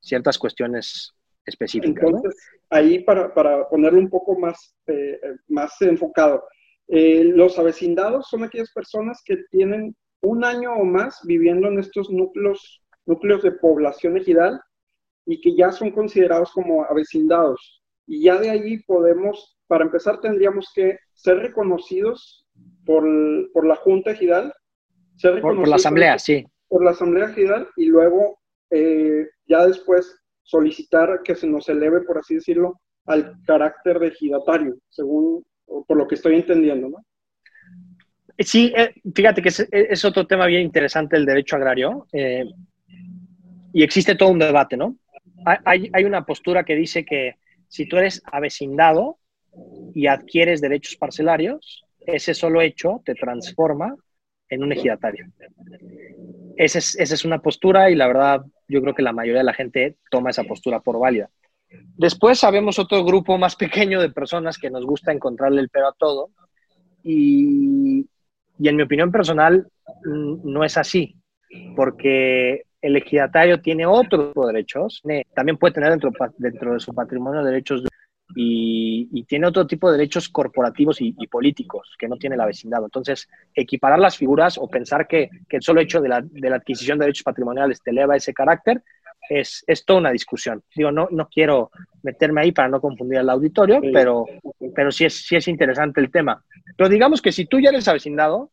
[0.00, 1.14] ciertas cuestiones
[1.44, 2.04] específicas.
[2.04, 2.34] Entonces,
[2.70, 6.44] ahí para, para, ponerlo un poco más, eh, más enfocado,
[6.88, 12.10] eh, los avecindados son aquellas personas que tienen un año o más viviendo en estos
[12.10, 14.60] núcleos, núcleos de población ejidal
[15.28, 17.82] y que ya son considerados como avecindados.
[18.06, 22.46] Y ya de ahí podemos, para empezar, tendríamos que ser reconocidos
[22.86, 23.04] por,
[23.52, 24.54] por la Junta Ejidal.
[25.16, 26.46] Ser por, la Asamblea, sí.
[26.66, 28.38] Por la Asamblea Ejidal y luego
[28.70, 34.78] eh, ya después solicitar que se nos eleve, por así decirlo, al carácter de ejidatario,
[34.88, 37.04] según por lo que estoy entendiendo, ¿no?
[38.38, 42.44] Sí, eh, fíjate que es, otro tema bien interesante el derecho agrario eh,
[43.72, 44.96] y existe todo un debate, ¿no?
[45.64, 47.36] Hay, una postura que dice que
[47.68, 49.18] si tú eres avecindado
[49.94, 53.94] y adquieres derechos parcelarios, ese solo hecho te transforma
[54.48, 55.26] en un ejidatario.
[56.56, 59.96] Esa es, una postura y la verdad yo creo que la mayoría de la gente
[60.10, 61.30] toma esa postura por válida.
[61.96, 65.92] Después sabemos otro grupo más pequeño de personas que nos gusta encontrarle el pero a
[65.92, 66.30] todo
[67.02, 68.06] y,
[68.58, 69.66] en mi opinión personal
[70.04, 71.16] no es así,
[71.76, 75.02] porque el ejidatario tiene otros derechos,
[75.34, 77.82] también puede tener dentro, dentro de su patrimonio derechos
[78.34, 82.82] y, tiene otro tipo de derechos corporativos y, políticos que no tiene la vecindad.
[82.82, 86.98] Entonces, equiparar las figuras o pensar que, el solo hecho de la, de la adquisición
[86.98, 88.82] de derechos patrimoniales te eleva ese carácter
[89.28, 90.62] es, es toda una discusión.
[90.74, 91.70] Digo, no, no quiero
[92.02, 94.24] meterme ahí para no confundir al auditorio, pero,
[94.74, 96.42] pero sí, es, sí es interesante el tema.
[96.76, 98.50] Pero digamos que si tú ya eres avecindado,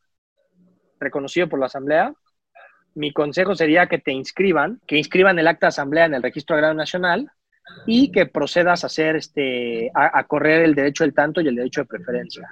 [1.00, 2.14] reconocido por la Asamblea,
[2.96, 6.56] mi consejo sería que te inscriban, que inscriban el acta de asamblea en el Registro
[6.56, 7.30] Agrario Nacional
[7.86, 11.82] y que procedas a hacer este a, correr el derecho del tanto y el derecho
[11.82, 12.48] de preferencia.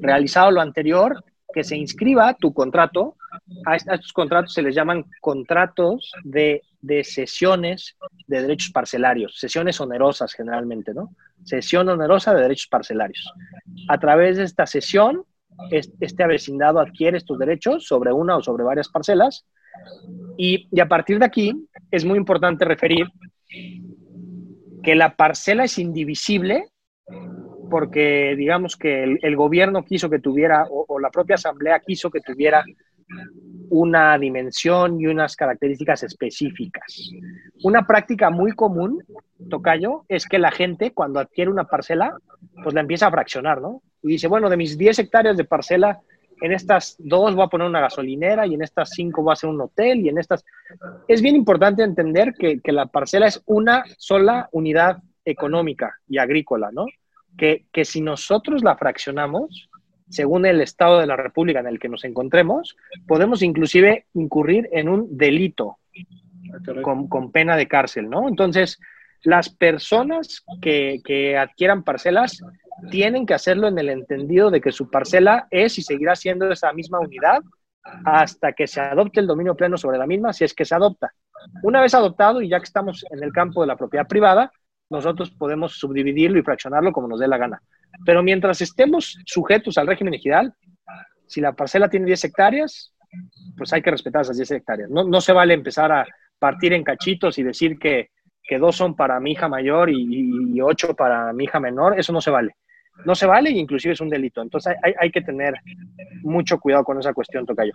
[0.00, 3.16] Realizado lo anterior, que se inscriba tu contrato.
[3.66, 10.32] A estos contratos se les llaman contratos de, de sesiones de derechos parcelarios, sesiones onerosas
[10.34, 11.14] generalmente, ¿no?
[11.44, 13.32] Sesión onerosa de derechos parcelarios.
[13.88, 15.24] A través de esta sesión,
[15.70, 19.44] este avecindado adquiere estos derechos sobre una o sobre varias parcelas
[20.36, 23.06] y, a partir de aquí es muy importante referir
[24.82, 26.66] que la parcela es indivisible
[27.70, 32.64] porque digamos que el, gobierno quiso que tuviera, o, la propia asamblea quiso que tuviera
[33.70, 37.10] una dimensión y unas características específicas.
[37.62, 39.02] Una práctica muy común,
[39.50, 42.16] Tocayo, es que la gente cuando adquiere una parcela,
[42.62, 43.82] pues la empieza a fraccionar, ¿no?
[44.02, 46.00] Y dice, bueno, de mis 10 hectáreas de parcela,
[46.40, 49.50] en estas dos voy a poner una gasolinera y en estas cinco voy a hacer
[49.50, 50.44] un hotel y en estas...
[51.06, 56.70] Es bien importante entender que, que la parcela es una sola unidad económica y agrícola,
[56.72, 56.86] ¿no?
[57.38, 59.70] que, si nosotros la fraccionamos,
[60.08, 64.88] según el Estado de la República en el que nos encontremos, podemos inclusive incurrir en
[64.88, 65.78] un delito
[66.82, 68.28] con, pena de cárcel, ¿no?
[68.28, 68.78] Entonces,
[69.22, 72.42] las personas que, que, adquieran parcelas
[72.90, 76.72] tienen que hacerlo en el entendido de que su parcela es y seguirá siendo esa
[76.72, 77.40] misma unidad
[78.04, 81.12] hasta que se adopte el dominio pleno sobre la misma, si es que se adopta.
[81.62, 84.52] Una vez adoptado y ya que estamos en el campo de la propiedad privada,
[84.90, 87.62] nosotros podemos subdividirlo y fraccionarlo como nos dé la gana.
[88.04, 90.54] Pero mientras estemos sujetos al régimen ejidal,
[91.26, 92.94] si la parcela tiene 10 hectáreas,
[93.56, 94.90] pues hay que respetar esas 10 hectáreas.
[94.90, 96.06] No, no se vale empezar a
[96.38, 98.10] partir en cachitos y decir que,
[98.42, 101.98] que dos son para mi hija mayor y, ocho para mi hija menor.
[101.98, 102.56] Eso no se vale.
[103.04, 104.42] No se vale inclusive es un delito.
[104.42, 105.54] Entonces hay, hay que tener
[106.22, 107.72] mucho cuidado con esa cuestión, Tocayo.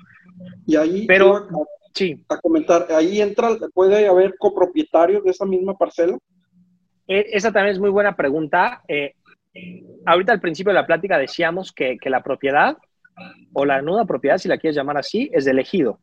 [0.65, 1.47] Y ahí, Pero,
[1.93, 2.23] sí.
[2.29, 6.17] a comentar, ahí entra, puede haber copropietarios de esa misma parcela.
[7.07, 8.81] E, esa también es muy buena pregunta.
[8.87, 9.13] Eh,
[10.05, 12.77] ahorita al principio de la plática decíamos que, que la propiedad
[13.53, 15.99] o la nuda propiedad, si la quieres llamar así, es del ejido.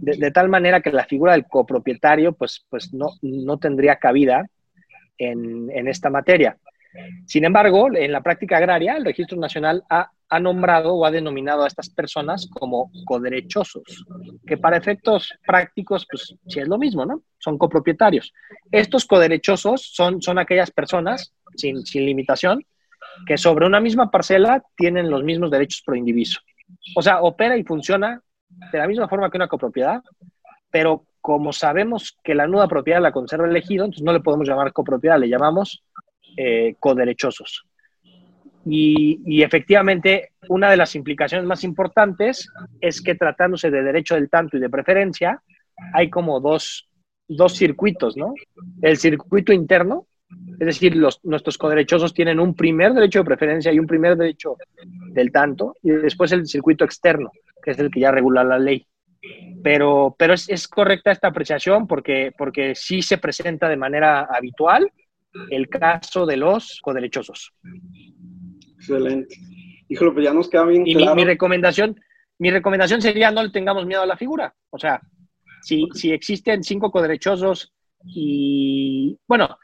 [0.00, 4.46] De, tal manera que la figura del copropietario pues, pues no, no tendría cabida
[5.18, 6.56] en, en, esta materia.
[7.26, 11.64] Sin embargo, en la práctica agraria, el Registro Nacional ha, ha, nombrado o ha denominado
[11.64, 13.82] a estas personas como coderechosos,
[14.46, 17.22] que para efectos prácticos, pues sí es lo mismo, ¿no?
[17.38, 18.32] Son copropietarios.
[18.70, 22.64] Estos coderechosos son, son aquellas personas, sin, sin limitación,
[23.26, 26.40] que sobre una misma parcela tienen los mismos derechos pro indiviso.
[26.96, 28.20] O sea, opera y funciona
[28.72, 30.02] de la misma forma que una copropiedad,
[30.70, 34.46] pero como sabemos que la nuda propiedad la conserva el elegido, entonces no le podemos
[34.46, 35.82] llamar copropiedad, le llamamos
[36.36, 37.64] eh, coderechosos.
[38.66, 42.48] Y, efectivamente, una de las implicaciones más importantes
[42.80, 45.42] es que tratándose de derecho del tanto y de preferencia,
[45.92, 46.88] hay como dos,
[47.28, 48.32] dos circuitos, ¿no?
[48.80, 50.06] El circuito interno,
[50.58, 54.56] es decir, los, nuestros coderechosos tienen un primer derecho de preferencia y un primer derecho
[55.10, 57.30] del tanto, y después el circuito externo,
[57.62, 58.86] que es el que ya regula la ley.
[59.62, 64.90] Pero, pero es, es correcta esta apreciación porque, porque sí se presenta de manera habitual
[65.50, 67.52] el caso de los coderechosos.
[68.76, 69.36] Excelente.
[69.88, 72.00] Híjole, pues ya nos queda bien y Mi, recomendación,
[72.38, 74.54] mi recomendación sería no le tengamos miedo a la figura.
[74.70, 75.00] O sea,
[75.62, 77.72] si, si existen cinco coderechosos
[78.04, 79.58] y, bueno,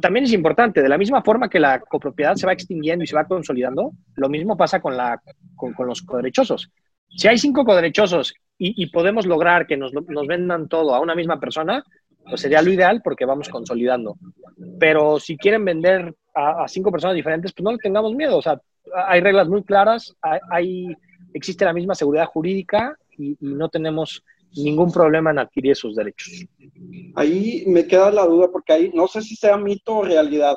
[0.00, 3.16] también es importante, de la misma forma que la copropiedad se va extinguiendo y se
[3.16, 5.20] va consolidando, lo mismo pasa con, la,
[5.56, 6.70] con, con los coderechosos.
[7.16, 11.14] Si hay cinco coderechosos y, y podemos lograr que nos, nos, vendan todo a una
[11.14, 11.84] misma persona,
[12.28, 14.16] pues sería lo ideal porque vamos consolidando.
[14.78, 18.38] Pero si quieren vender a, a cinco personas diferentes, pues no le tengamos miedo.
[18.38, 18.60] O sea,
[19.06, 20.96] hay reglas muy claras, hay, hay
[21.32, 24.22] existe la misma seguridad jurídica y, y no tenemos
[24.56, 26.46] ningún problema en adquirir esos derechos.
[27.16, 30.56] Ahí me queda la duda porque ahí no sé si sea mito o realidad,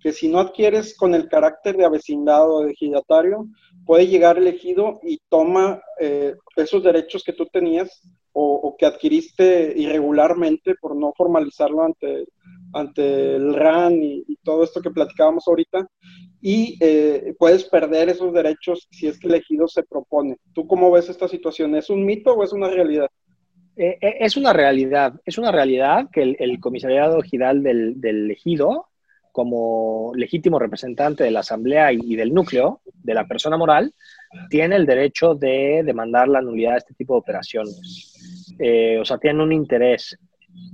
[0.00, 3.46] que si no adquieres con el carácter de avecindado o de ejidatario,
[3.86, 8.02] puede llegar elegido y toma eh, esos derechos que tú tenías
[8.36, 12.26] o, que adquiriste irregularmente por no formalizarlo ante,
[12.72, 15.88] ante el RAN y, todo esto que platicábamos ahorita,
[16.42, 20.36] y eh, puedes perder esos derechos si es que el ejido se propone.
[20.52, 21.74] ¿Tú cómo ves esta situación?
[21.76, 23.08] ¿Es un mito o es una realidad?
[23.76, 28.88] Eh, es una realidad, es una realidad que el, el comisariado ejidal del, del ejido
[29.32, 33.92] como legítimo representante de la asamblea y, y, del núcleo de la persona moral,
[34.48, 38.13] tiene el derecho de demandar la nulidad de este tipo de operaciones.
[38.58, 40.16] Eh, o sea, tienen un interés.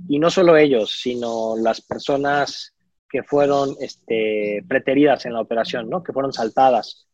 [0.07, 2.73] Y no solo ellos, sino las personas
[3.09, 6.01] que fueron este, preteridas en la operación, ¿no?
[6.03, 7.07] que fueron saltadas.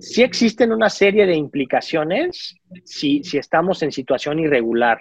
[0.00, 5.00] Sí existen una serie de implicaciones si, si estamos en situación irregular.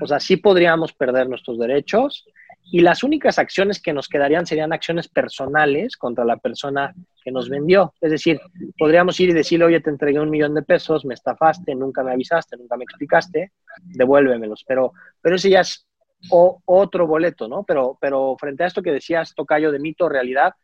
[0.00, 2.26] O sea, sí podríamos perder nuestros derechos
[2.64, 7.48] y las únicas acciones que nos quedarían serían acciones personales contra la persona que nos
[7.48, 7.92] vendió.
[8.00, 8.40] Es decir,
[8.78, 12.12] podríamos ir y decirle, oye, te entregué un millón de pesos, me estafaste, nunca me
[12.12, 13.52] avisaste, nunca me explicaste,
[13.84, 14.64] devuélvemelos.
[14.66, 15.86] Pero, pero ese ya es
[16.30, 17.64] otro boleto, ¿no?
[17.64, 20.54] Pero, pero frente a esto que decías, Tocayo, de mito realidad,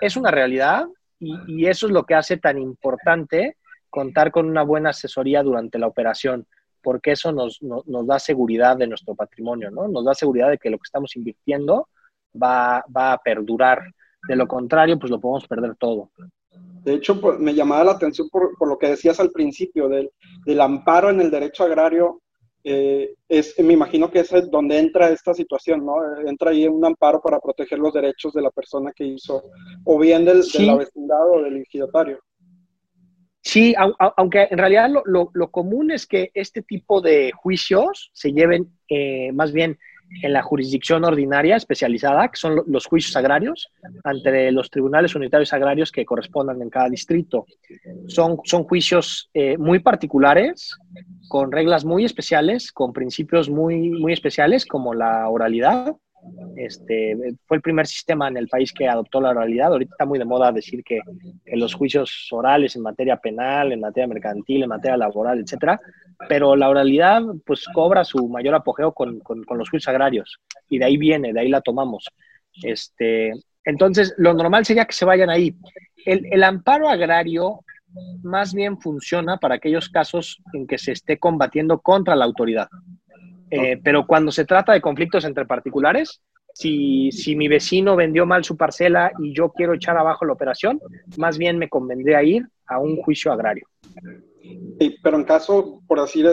[0.00, 0.86] es una realidad
[1.18, 3.56] y eso es lo que hace tan importante
[3.88, 6.46] contar con una buena asesoría durante la operación
[6.84, 9.88] porque eso nos, nos, nos, da seguridad de nuestro patrimonio, ¿no?
[9.88, 11.88] Nos da seguridad de que lo que estamos invirtiendo
[12.40, 13.82] va, va a perdurar.
[14.28, 16.10] De lo contrario, pues lo podemos perder todo.
[16.84, 20.10] De hecho, pues, me llamaba la atención por, por, lo que decías al principio del,
[20.44, 22.20] del amparo en el derecho agrario.
[22.62, 25.96] Eh, es, me imagino que es donde entra esta situación, ¿no?
[26.26, 29.44] Entra ahí un amparo para proteger los derechos de la persona que hizo,
[29.84, 30.66] o bien del, sí.
[30.66, 32.20] del vecindad o del ejidatario.
[33.44, 33.74] Sí,
[34.16, 38.70] aunque en realidad lo, lo, lo, común es que este tipo de juicios se lleven
[38.88, 39.78] eh, más bien
[40.22, 43.70] en la jurisdicción ordinaria especializada, que son los juicios agrarios,
[44.02, 47.46] ante los tribunales unitarios agrarios que correspondan en cada distrito.
[48.06, 50.76] Son, son juicios eh, muy particulares,
[51.28, 55.94] con reglas muy especiales, con principios muy, muy especiales, como la oralidad,
[56.56, 59.72] este, fue el primer sistema en el país que adoptó la oralidad.
[59.72, 61.00] Ahorita está muy de moda decir que,
[61.44, 65.80] que, los juicios orales en materia penal, en materia mercantil, en materia laboral, etcétera,
[66.28, 70.38] pero la oralidad pues cobra su mayor apogeo con, los juicios agrarios
[70.68, 72.08] y de ahí viene, de ahí la tomamos.
[72.62, 73.32] Este,
[73.64, 75.54] entonces, lo normal sería que se vayan ahí.
[76.04, 77.60] El, el amparo agrario
[78.22, 82.68] más bien funciona para aquellos casos en que se esté combatiendo contra la autoridad.
[83.54, 86.20] Eh, pero cuando se trata de conflictos entre particulares,
[86.52, 90.80] si, si, mi vecino vendió mal su parcela y yo quiero echar abajo la operación,
[91.16, 93.66] más bien me convendría ir a un juicio agrario.
[94.78, 96.24] Sí, pero en caso, por así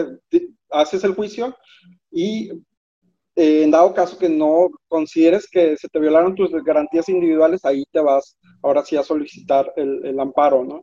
[0.70, 1.56] haces el juicio
[2.10, 2.50] y
[3.34, 7.84] eh, en dado caso que no consideres que se te violaron tus garantías individuales, ahí
[7.90, 10.82] te vas ahora sí a solicitar el, amparo, ¿no?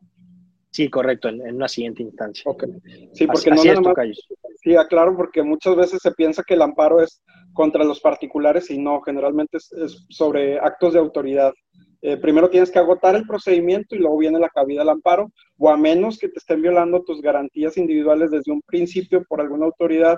[0.72, 2.44] Sí, correcto, en, una siguiente instancia.
[3.14, 3.96] Sí, porque no nada más,
[4.62, 7.22] Sí, aclaro, porque muchas veces se piensa que el amparo es
[7.54, 11.54] contra los particulares y no, generalmente es, sobre actos de autoridad.
[12.02, 15.70] Eh, primero tienes que agotar el procedimiento y luego viene la cabida del amparo, o
[15.70, 20.18] a menos que te estén violando tus garantías individuales desde un principio por alguna autoridad,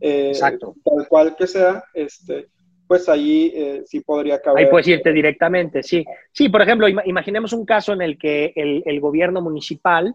[0.00, 2.48] eh, tal cual que sea, este,
[2.92, 4.66] pues ahí eh, sí podría caber.
[4.66, 6.04] Ahí puedes irte directamente, sí.
[6.30, 10.14] Sí, por ejemplo, imaginemos un caso en el que el, el gobierno municipal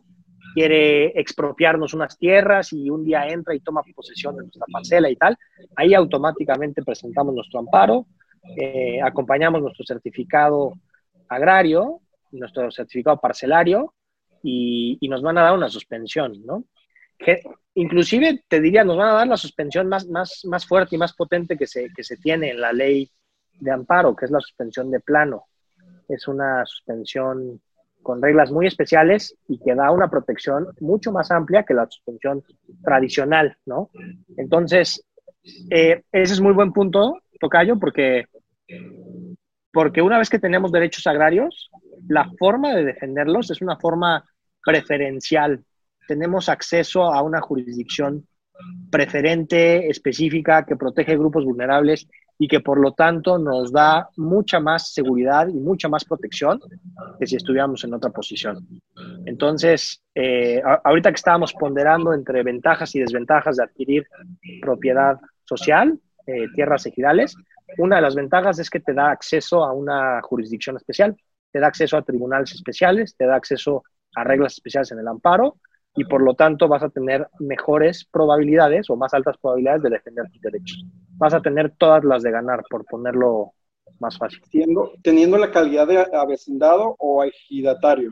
[0.53, 5.15] quiere expropiarnos unas tierras y un día entra y toma posesión de nuestra parcela y
[5.15, 5.35] tal,
[5.75, 8.05] ahí automáticamente presentamos nuestro amparo,
[8.55, 10.73] eh, acompañamos nuestro certificado
[11.29, 12.01] agrario,
[12.31, 13.95] nuestro certificado parcelario
[14.43, 16.65] y, nos van a dar una suspensión, ¿no?
[17.17, 17.41] Que
[17.75, 21.13] inclusive te diría, nos van a dar la suspensión más, más, más fuerte y más
[21.13, 23.09] potente que se, que se tiene en la ley
[23.59, 25.45] de amparo, que es la suspensión de plano.
[26.07, 27.61] Es una suspensión
[28.01, 32.43] con reglas muy especiales y que da una protección mucho más amplia que la suspensión
[32.83, 33.89] tradicional, ¿no?
[34.37, 35.03] Entonces,
[35.69, 38.25] eh, ese es muy buen punto, Tocayo, porque
[39.71, 41.69] porque una vez que tenemos derechos agrarios,
[42.07, 44.25] la forma de defenderlos es una forma
[44.63, 45.63] preferencial.
[46.07, 48.25] Tenemos acceso a una jurisdicción
[48.89, 52.07] preferente, específica, que protege grupos vulnerables
[52.39, 56.59] y que por lo tanto nos da mucha más seguridad y mucha más protección
[57.19, 58.67] que si estuviéramos en otra posición.
[59.25, 64.07] Entonces, eh, ahorita que estábamos ponderando entre ventajas y desventajas de adquirir
[64.61, 67.35] propiedad social, eh, tierras ejidales,
[67.77, 71.15] una de las ventajas es que te da acceso a una jurisdicción especial,
[71.51, 73.83] te da acceso a tribunales especiales, te da acceso
[74.15, 75.57] a reglas especiales en el amparo
[75.97, 80.25] y por lo tanto vas a tener mejores probabilidades o más altas probabilidades de defender
[80.31, 80.85] tus derechos.
[81.17, 83.53] Vas a tener todas las de ganar, por ponerlo
[83.99, 84.39] más fácil.
[84.51, 88.11] Teniendo, teniendo la calidad de avecindado o ejidatario.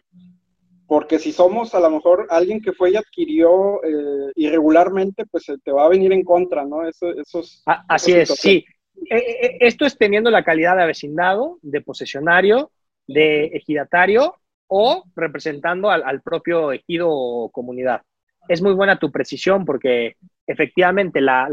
[0.88, 5.72] Porque si somos a lo mejor alguien que fue y adquirió eh, irregularmente, pues te
[5.72, 6.88] va a venir en contra, ¿no?
[6.88, 8.66] Eso, esos, ah, así es, sí.
[9.12, 12.72] Eh, eh, esto es teniendo la calidad de avecindado, de posesionario,
[13.08, 14.36] de ejidatario
[14.68, 18.02] o representando al, propio ejido o comunidad.
[18.48, 21.48] Es muy buena tu precisión porque efectivamente la,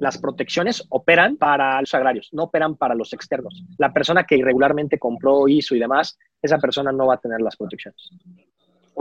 [0.00, 3.62] las protecciones operan para los agrarios, no operan para los externos.
[3.78, 7.56] La persona que irregularmente compró, hizo y demás, esa persona no va a tener las
[7.56, 8.10] protecciones.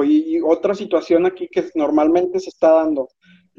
[0.04, 3.10] Y otra situación aquí que normalmente se está dando,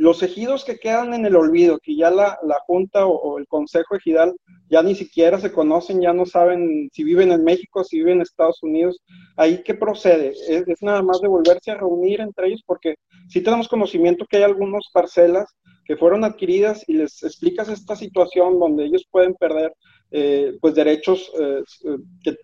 [0.01, 4.35] los ejidos que quedan en el olvido, que ya la, Junta o, el Consejo Ejidal
[4.71, 8.23] ya ni siquiera se conocen, ya no saben si viven en México, si viven en
[8.23, 8.99] Estados Unidos,
[9.37, 10.33] ahí qué procede?
[10.49, 12.95] ¿Es, nada más de volverse a reunir entre ellos, porque
[13.29, 18.59] sí tenemos conocimiento que hay algunas parcelas que fueron adquiridas y les explicas esta situación
[18.59, 19.75] donde ellos pueden perder
[20.13, 21.63] eh, pues derechos eh,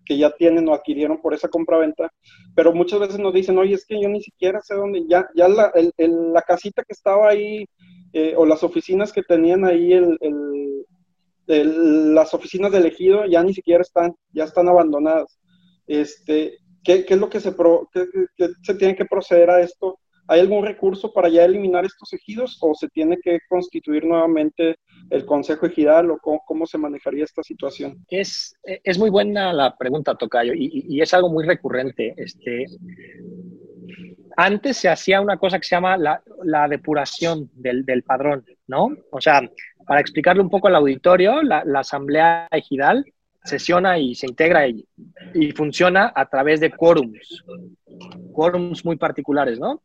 [0.04, 2.12] que, ya tienen o adquirieron por esa compraventa,
[2.54, 5.48] pero muchas veces nos dicen, oye, es que yo ni siquiera sé dónde, ya, ya
[5.48, 7.66] la, la casita que estaba ahí
[8.12, 10.16] eh, o las oficinas que tenían ahí, el,
[12.14, 15.38] las oficinas del ejido ya ni siquiera están, ya están abandonadas.
[15.86, 17.88] Este, ¿qué, qué es lo que se, pro,
[18.62, 19.98] se tiene que proceder a esto?
[20.28, 24.76] ¿Hay algún recurso para ya eliminar estos ejidos o se tiene que constituir nuevamente
[25.10, 28.04] el Consejo Ejidal o cómo, se manejaría esta situación?
[28.08, 32.14] Es, es, muy buena la pregunta, Tocayo, y, es algo muy recurrente.
[32.16, 32.66] Este,
[34.36, 38.88] antes se hacía una cosa que se llama la, depuración del, padrón, ¿no?
[39.12, 39.48] O sea,
[39.86, 43.04] para explicarle un poco al auditorio, la, Asamblea Ejidal
[43.44, 44.84] sesiona y se integra y,
[45.34, 47.44] y funciona a través de quórums,
[48.32, 49.82] quórums muy particulares, ¿no?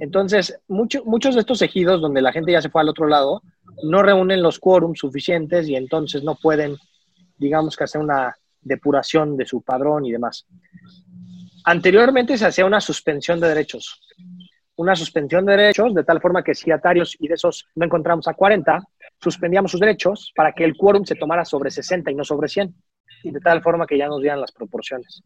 [0.00, 3.42] Entonces, muchos de estos ejidos donde la gente ya se fue al otro lado,
[3.82, 6.76] no reúnen los quórums suficientes y entonces no pueden,
[7.38, 10.46] digamos que hacer una depuración de su padrón y demás.
[11.64, 14.00] Anteriormente se hacía una suspensión de derechos.
[14.76, 18.28] Una suspensión de derechos de tal forma que si atarios y de esos no encontramos
[18.28, 18.82] a 40,
[19.20, 22.74] suspendíamos sus derechos para que el quórum se tomara sobre 60 y no sobre 100.
[23.22, 25.22] Y de tal forma que ya nos dieran las proporciones.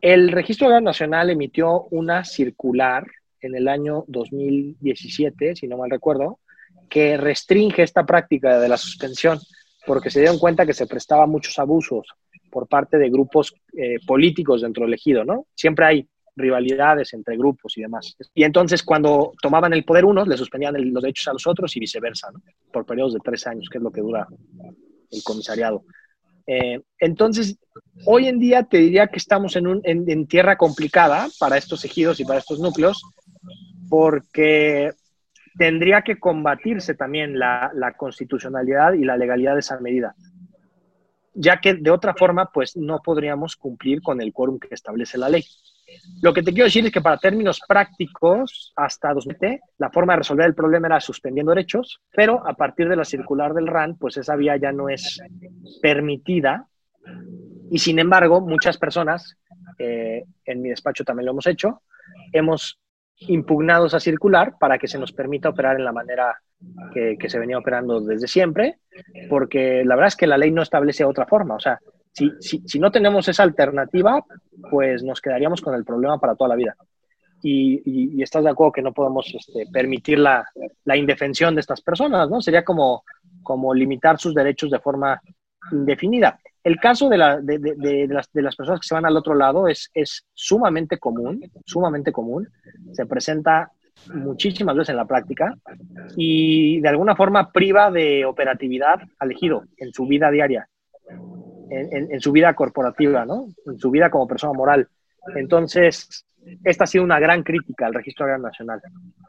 [0.00, 3.06] El Registro Nacional emitió una circular
[3.44, 6.40] en el año 2017, si no mal recuerdo,
[6.88, 9.38] que restringe esta práctica de la suspensión
[9.86, 12.06] porque se dieron cuenta que se prestaba muchos abusos
[12.50, 15.46] por parte de grupos eh, políticos dentro del ejido, ¿no?
[15.54, 18.16] Siempre hay rivalidades entre grupos y demás.
[18.34, 21.80] Y entonces cuando tomaban el poder unos, le suspendían los derechos a los otros y
[21.80, 22.40] viceversa, ¿no?
[22.72, 24.26] Por periodos de tres años, que es lo que dura
[25.10, 25.84] el comisariado.
[26.46, 27.58] Eh, entonces,
[28.06, 32.20] hoy en día te diría que estamos en, un, en tierra complicada para estos ejidos
[32.20, 33.02] y para estos núcleos,
[33.88, 34.92] porque
[35.56, 40.14] tendría que combatirse también la, constitucionalidad y la legalidad de esa medida.
[41.36, 45.28] ya que de otra forma, pues no podríamos cumplir con el quórum que establece la
[45.28, 45.44] ley.
[46.22, 50.18] Lo que te quiero decir es que para términos prácticos, hasta 2020, la forma de
[50.18, 54.16] resolver el problema era suspendiendo derechos, pero a partir de la circular del RAN, pues
[54.16, 55.20] esa vía ya no es
[55.82, 56.68] permitida.
[57.70, 59.36] Y sin embargo, muchas personas,
[59.78, 61.82] eh, en mi despacho también lo hemos hecho,
[62.32, 62.78] hemos
[63.20, 66.36] impugnado esa circular para que se nos permita operar en la manera
[66.92, 68.78] que, se venía operando desde siempre,
[69.28, 71.56] porque la verdad es que la ley no establece otra forma.
[71.56, 71.78] O sea,
[72.12, 74.24] si, si, si, no tenemos esa alternativa,
[74.70, 76.76] pues nos quedaríamos con el problema para toda la vida.
[77.42, 80.48] Y, y, estás de acuerdo que no podemos este, permitir la,
[80.84, 82.40] la, indefensión de estas personas, ¿no?
[82.40, 83.04] Sería como,
[83.42, 85.20] como limitar sus derechos de forma
[85.72, 86.38] indefinida.
[86.62, 89.68] El caso de, la, de, las, de las personas que se van al otro lado
[89.68, 92.48] es, es sumamente común, sumamente común.
[92.92, 93.70] Se presenta
[94.14, 95.56] muchísimas veces en la práctica
[96.16, 100.68] y de alguna forma priva de operatividad al ejido en su vida diaria
[101.70, 103.48] en, en, su vida corporativa, ¿no?
[103.66, 104.88] En su vida como persona moral.
[105.34, 106.26] Entonces,
[106.62, 108.80] esta ha sido una gran crítica al Registro Agrario Nacional.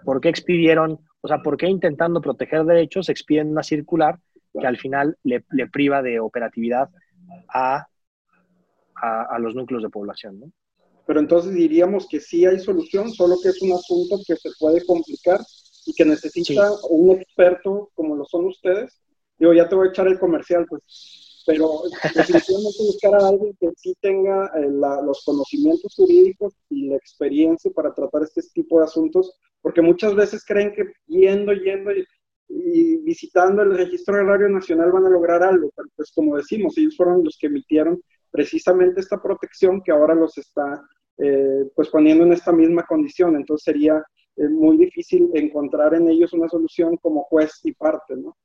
[0.03, 4.19] ¿Por qué expidieron, o sea, por qué intentando proteger derechos expiden una circular
[4.59, 6.89] que al final le, le priva de operatividad
[7.53, 7.87] a,
[8.95, 10.51] a, a, los núcleos de población, ¿no?
[11.05, 14.83] Pero entonces diríamos que sí hay solución, solo que es un asunto que se puede
[14.85, 15.39] complicar
[15.85, 16.87] y que necesita sí.
[16.89, 19.01] un experto como lo son ustedes.
[19.37, 21.83] Digo, ya te voy a echar el comercial, pues pero
[22.15, 27.71] definitivamente buscar a alguien que sí tenga eh, la, los conocimientos jurídicos y la experiencia
[27.71, 32.05] para tratar este tipo de asuntos, porque muchas veces creen que yendo, yendo y,
[32.47, 36.95] y, visitando el Registro Agrario Nacional van a lograr algo, pero pues como decimos, ellos
[36.95, 40.83] fueron los que emitieron precisamente esta protección que ahora los está
[41.17, 44.03] eh, pues poniendo en esta misma condición, entonces sería
[44.35, 48.35] eh, muy difícil encontrar en ellos una solución como juez y parte, ¿no?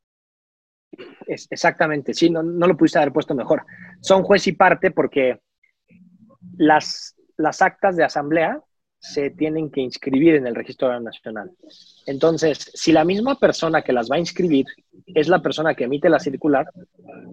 [1.26, 3.64] Es, exactamente, sí, no, no, lo pudiste haber puesto mejor.
[4.00, 5.40] Son juez y parte porque
[6.56, 8.62] las, las actas de asamblea
[9.00, 11.50] se tienen que inscribir en el registro nacional.
[12.06, 14.66] Entonces, si la misma persona que las va a inscribir
[15.06, 16.70] es la persona que emite la circular,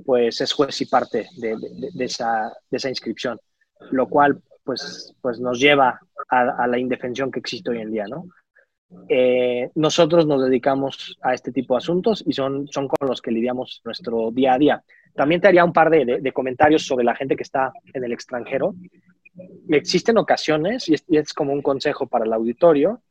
[0.05, 1.57] pues es juez y parte de,
[2.05, 2.53] esa,
[2.89, 3.37] inscripción,
[3.91, 5.99] lo cual pues, pues nos lleva
[6.29, 8.23] a, la indefensión que existe hoy en día, ¿no?
[9.09, 13.81] Eh, nosotros nos dedicamos a este tipo de asuntos y son, con los que lidiamos
[13.83, 14.83] nuestro día a día.
[15.13, 18.75] También te haría un par de comentarios sobre la gente que está en el extranjero.
[19.69, 23.01] Existen ocasiones, y es, como un consejo para el auditorio,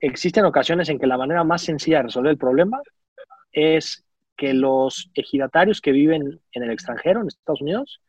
[0.00, 2.80] existen ocasiones en que la manera más sencilla de resolver el problema
[3.52, 4.04] es
[4.36, 8.00] que los ejidatarios que viven en el extranjero, en Estados Unidos,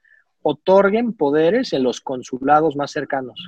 [0.41, 3.47] otorguen poderes en los consulados más cercanos,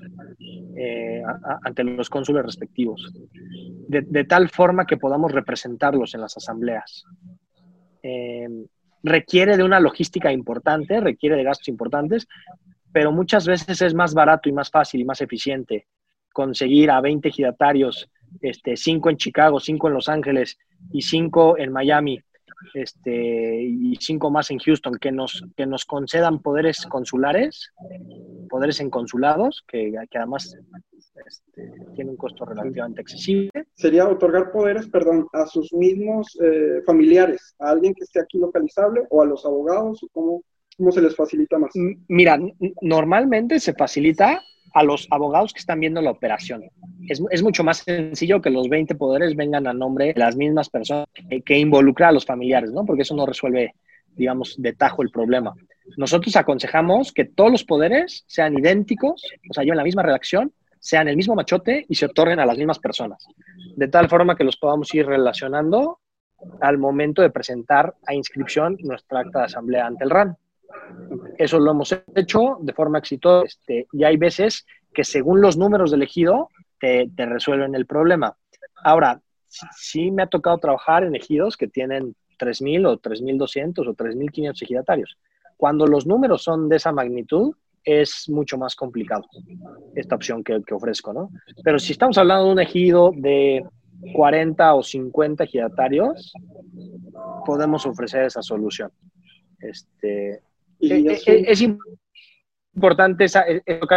[0.78, 1.22] eh,
[1.64, 3.12] ante los cónsules respectivos,
[3.88, 7.04] de, de, tal forma que podamos representarlos en las asambleas.
[8.02, 8.48] Eh,
[9.04, 12.28] requiere de una logística importante, requiere de gastos importantes,
[12.96, 15.86] pero muchas veces es más barato y más fácil y más eficiente
[16.32, 20.58] conseguir a 20 ejidatarios, este, 5 en Chicago, 5 en Los Ángeles
[20.94, 22.22] y 5 en Miami,
[22.74, 27.74] este, y cinco más en Houston, que nos, que nos concedan poderes consulares,
[28.50, 30.56] poderes en consulados, que, que además
[31.28, 33.52] este, tiene un costo relativamente accesible.
[33.74, 39.06] Sería otorgar poderes, perdón, a sus mismos eh, familiares, a alguien que esté aquí localizable
[39.10, 40.44] o a los abogados, o cómo,
[40.78, 41.72] cómo se les facilita más.
[42.08, 42.40] Mira,
[42.82, 44.42] normalmente se facilita
[44.74, 46.64] a los abogados que están viendo la operación.
[47.08, 51.08] Es, mucho más sencillo que los 20 poderes vengan a nombre de las mismas personas
[51.14, 52.86] que, que involucra a los familiares, ¿no?
[52.86, 53.74] Porque eso no resuelve,
[54.16, 55.54] digamos, de tajo el problema.
[55.98, 61.08] Nosotros aconsejamos que todos los poderes sean idénticos, o sea, lleven la misma redacción, sean
[61.08, 63.26] el mismo machote y se otorguen a las mismas personas,
[63.76, 66.00] de tal forma que los podamos ir relacionando
[66.62, 70.38] al momento de presentar a inscripción nuestra acta de asamblea ante el RAN.
[71.38, 75.92] Eso lo hemos hecho de forma exitosa este, y hay veces que según los números
[75.92, 76.50] de elegido
[76.80, 78.36] te, te resuelven el problema.
[78.84, 84.62] Ahora, sí, me ha tocado trabajar en ejidos que tienen 3.000 o 3.200 o 3.500
[84.62, 85.18] ejidatarios.
[85.58, 87.54] Cuando los números son de esa magnitud,
[87.84, 89.26] es mucho más complicado
[89.96, 91.30] esta opción que, que ofrezco, ¿no?
[91.64, 93.64] Pero si estamos hablando de un ejido de
[94.14, 96.34] 40 o 50 ejidatarios,
[97.46, 98.92] podemos ofrecer esa solución.
[99.60, 100.42] Este,
[100.80, 101.62] y es, es, es,
[102.74, 103.46] importante esa,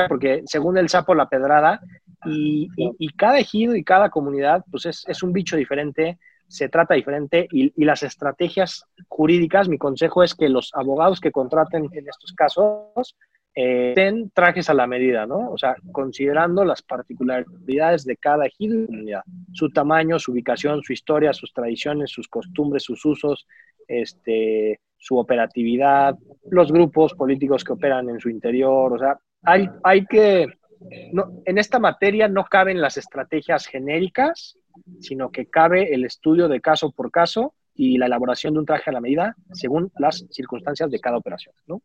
[0.09, 1.81] porque según el sapo la pedrada
[2.24, 6.68] y, y, y, cada ejido y cada comunidad pues es, es un bicho diferente, se
[6.68, 11.89] trata diferente y, y, las estrategias jurídicas, mi consejo es que los abogados que contraten
[11.93, 13.16] en estos casos
[13.61, 15.51] eh, den trajes a la medida, ¿no?
[15.51, 19.22] O sea, considerando las particularidades de cada ejido y comunidad,
[19.53, 23.49] su tamaño, su ubicación, su historia, sus tradiciones, sus costumbres, sus usos,
[23.89, 26.16] este, su operatividad,
[26.51, 30.47] los grupos políticos que operan en su interior, o sea, hay, hay que,
[31.12, 34.59] no, en esta materia no caben las estrategias genéricas,
[35.01, 38.91] sino que cabe el estudio de caso por caso y la elaboración de un traje
[38.91, 41.80] a la medida según las circunstancias de cada operación, ¿no?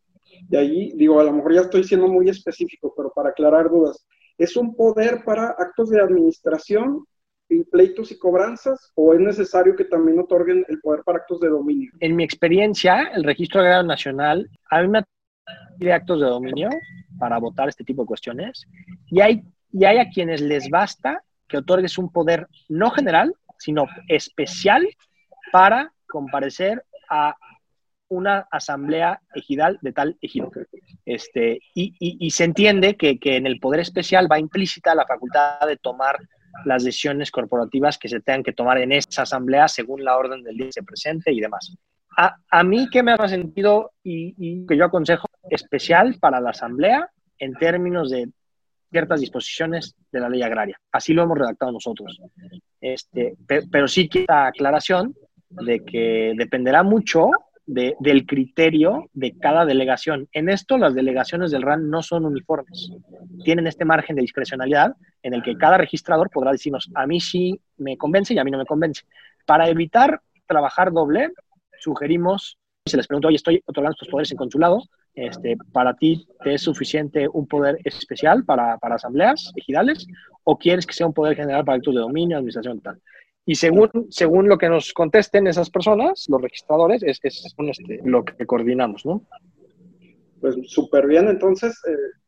[0.50, 4.06] De ahí, digo, a lo mejor ya estoy siendo muy específico, pero para aclarar dudas,
[4.38, 7.13] ¿es un poder para actos de administración y
[7.62, 11.92] pleitos y cobranzas o es necesario que también otorguen el poder para actos de dominio?
[12.00, 15.04] En mi experiencia, el Registro Agrario Nacional a mí me
[15.78, 16.70] pide actos de dominio
[17.20, 18.66] para votar este tipo de cuestiones
[19.08, 23.86] y hay, y hay a quienes les basta que otorgues un poder no general, sino
[24.08, 24.88] especial
[25.52, 27.36] para comparecer a
[28.10, 30.52] una asamblea ejidal de tal ejido.
[31.06, 35.68] Este, y, y, se entiende que, que, en el poder especial va implícita la facultad
[35.68, 36.20] de tomar
[36.66, 40.56] las decisiones corporativas que se tengan que tomar en esa asamblea según la orden del
[40.56, 41.76] día que se presente y demás.
[42.18, 47.10] A, a mí, ¿qué me ha sentido y, que yo aconsejo especial para la asamblea
[47.40, 48.30] en términos de
[48.92, 50.80] ciertas disposiciones de la ley agraria?
[50.92, 52.20] Así lo hemos redactado nosotros.
[52.80, 53.36] Este,
[53.72, 55.16] pero sí quiero aclaración
[55.50, 57.30] de que dependerá mucho
[57.66, 60.28] del criterio de cada delegación.
[60.34, 62.92] En esto, las delegaciones del RAN no son uniformes.
[63.44, 67.60] Tienen este margen de discrecionalidad en el que cada registrador podrá decirnos, a mí sí
[67.78, 69.04] me convence y a mí no me convence.
[69.46, 71.32] Para evitar trabajar doble,
[71.80, 74.84] sugerimos, se les pregunta, oye, estoy otorgando estos poderes en consulado,
[75.16, 80.08] este, ¿para ti te es suficiente un poder especial para, para asambleas ejidales
[80.44, 83.00] o quieres que sea un poder general para actos de dominio, administración tal?
[83.46, 88.24] Y según, según lo que nos contesten esas personas, los registradores, es, es este, lo
[88.24, 89.26] que coordinamos, ¿no?
[90.40, 92.20] Pues súper bien, entonces, eh,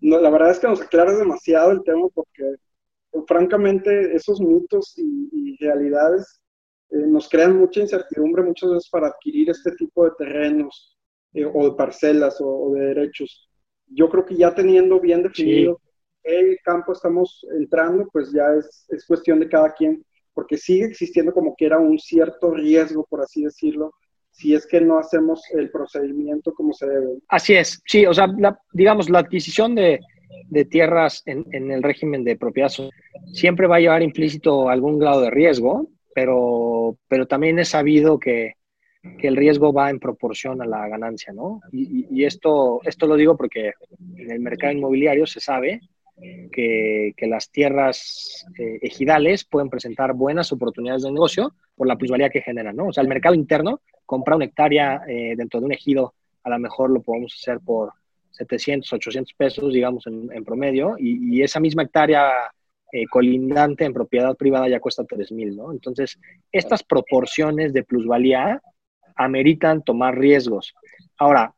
[0.00, 2.56] no, la verdad es que nos aclara demasiado el tema porque,
[3.26, 6.40] francamente, esos mitos y, realidades
[6.90, 10.96] eh, nos crean mucha incertidumbre muchas veces para adquirir este tipo de terrenos
[11.34, 13.50] eh, o de parcelas o, de derechos.
[13.88, 15.80] Yo creo que ya teniendo bien definido
[16.22, 20.04] el campo estamos entrando, pues ya es, es cuestión de cada quien
[20.38, 23.92] porque sigue existiendo como que era un cierto riesgo, por así decirlo,
[24.30, 27.18] si es que no hacemos el procedimiento como se debe.
[27.26, 28.28] Así es, sí, o sea,
[28.72, 29.98] digamos, la adquisición de,
[30.48, 32.70] de tierras en, en, el régimen de propiedad
[33.32, 38.52] siempre va a llevar implícito algún grado de riesgo, pero, pero también es sabido que,
[39.18, 41.62] que el riesgo va en proporción a la ganancia, ¿no?
[41.72, 43.72] Y, y, esto, esto lo digo porque
[44.14, 45.80] en el mercado inmobiliario se sabe
[46.20, 52.40] que, las tierras eh, ejidales pueden presentar buenas oportunidades de negocio por la plusvalía que
[52.40, 52.86] generan, ¿no?
[52.88, 56.58] O sea, el mercado interno, compra una hectárea eh, dentro de un ejido, a lo
[56.58, 57.92] mejor lo podemos hacer por
[58.30, 62.30] 700, 800 pesos, digamos, en, promedio, y, esa misma hectárea
[62.92, 65.72] eh, colindante en propiedad privada ya cuesta 3.000, ¿no?
[65.72, 66.18] Entonces,
[66.52, 68.62] estas proporciones de plusvalía
[69.16, 70.74] ameritan tomar riesgos.
[71.18, 71.52] Ahora,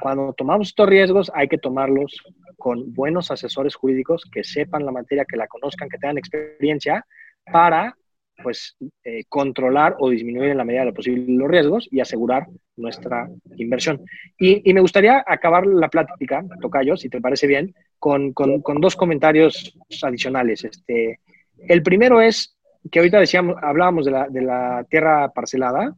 [0.00, 2.16] cuando tomamos estos riesgos hay que tomarlos
[2.56, 7.04] con buenos asesores jurídicos que sepan la materia, que la conozcan, que tengan experiencia
[7.50, 7.96] para
[8.42, 12.48] pues eh, controlar o disminuir en la medida de lo posible los riesgos y asegurar
[12.76, 14.04] nuestra inversión.
[14.38, 19.78] Y, me gustaría acabar la plática, Tocayo, si te parece bien, con, con, dos comentarios
[20.02, 20.64] adicionales.
[20.64, 21.20] Este,
[21.68, 22.56] el primero es
[22.90, 25.94] que ahorita decíamos, hablábamos de la, de la tierra parcelada,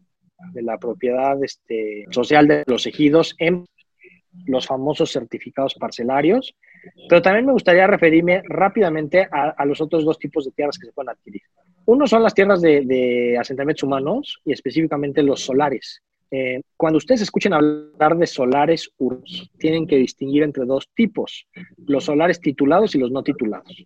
[0.53, 3.65] de la propiedad este, social de los ejidos en
[4.47, 6.55] los famosos certificados parcelarios,
[7.09, 10.93] pero también me gustaría referirme rápidamente a, los otros dos tipos de tierras que se
[10.93, 11.43] pueden adquirir.
[11.87, 16.03] Uno son las tierras de, asentamientos humanos y específicamente los solares.
[16.31, 21.47] Eh, cuando ustedes escuchen hablar de solares urbanos, tienen que distinguir entre dos tipos,
[21.87, 23.85] los solares titulados y los no titulados.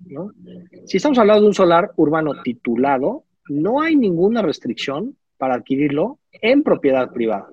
[0.87, 6.63] Si estamos hablando de un solar urbano titulado, no hay ninguna restricción para adquirirlo en
[6.63, 7.49] propiedad privada.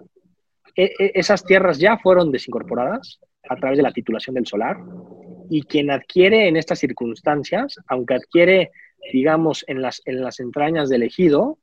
[0.78, 3.20] E, e, esas tierras ya fueron desincorporadas
[3.50, 4.78] a través de la titulación del solar
[5.50, 8.72] y quien adquiere en estas circunstancias, aunque adquiere,
[9.12, 11.58] digamos, en las, en las entrañas del ejido,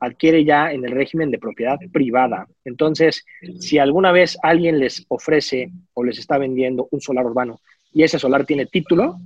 [0.00, 2.46] adquiere ya en el régimen de propiedad privada.
[2.64, 3.24] Entonces,
[3.60, 7.60] si alguna vez alguien les ofrece o les está vendiendo un solar urbano
[7.92, 9.18] y ese solar tiene título,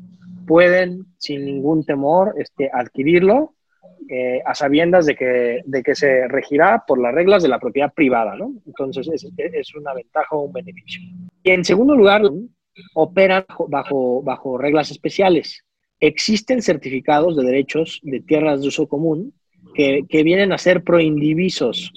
[0.46, 3.54] pueden sin ningún temor este, adquirirlo
[4.10, 7.92] eh, a sabiendas de que, de que se regirá por las reglas de la propiedad
[7.92, 8.54] privada, ¿no?
[8.66, 11.02] Entonces es, una ventaja o un beneficio.
[11.42, 12.22] Y en segundo lugar,
[12.94, 15.64] operan bajo, bajo reglas especiales.
[16.00, 19.34] Existen certificados de derechos de tierras de uso común
[19.74, 21.92] que, que vienen a ser proindivisos.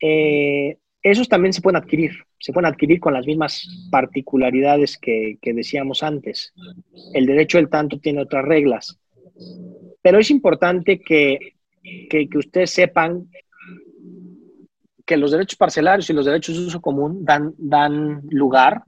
[0.00, 5.52] Eh, esos también se pueden adquirir, se pueden adquirir con las mismas particularidades que, que
[5.52, 6.52] decíamos antes.
[7.12, 8.98] El derecho del tanto tiene otras reglas.
[10.04, 13.26] Pero es importante que, que, ustedes sepan
[15.06, 18.82] que los derechos parcelarios y los derechos de uso común dan, dan lugar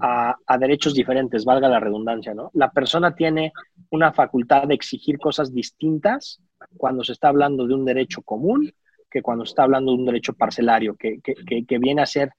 [0.00, 2.50] a, a, derechos diferentes, valga la redundancia, ¿no?
[2.54, 3.52] La persona tiene
[3.90, 6.40] una facultad de exigir cosas distintas
[6.76, 8.72] cuando se está hablando de un derecho común
[9.08, 12.32] que cuando se está hablando de un derecho parcelario, que, que, que viene a ser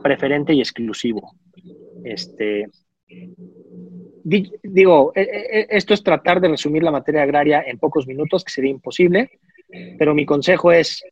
[0.00, 1.32] preferente y exclusivo.
[2.04, 2.68] Este,
[4.24, 8.44] digo, e, e, e, esto es tratar de resumir la materia agraria en pocos minutos,
[8.44, 9.30] que sería imposible,
[9.98, 11.02] pero mi consejo es,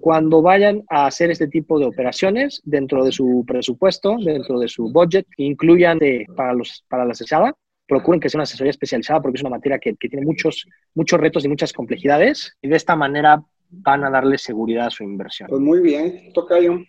[0.00, 4.90] cuando vayan a hacer este tipo de operaciones, dentro de su presupuesto, dentro de su
[4.90, 5.98] budget, incluyan
[6.36, 7.54] para, los, para la asesorada,
[7.86, 11.18] procuren que sea una asesoría especializada porque es una materia que, que tiene muchos, muchos
[11.18, 15.48] retos y muchas complejidades, y de esta manera van a darle seguridad a su inversión.
[15.48, 16.80] Pues muy bien, Tocayo.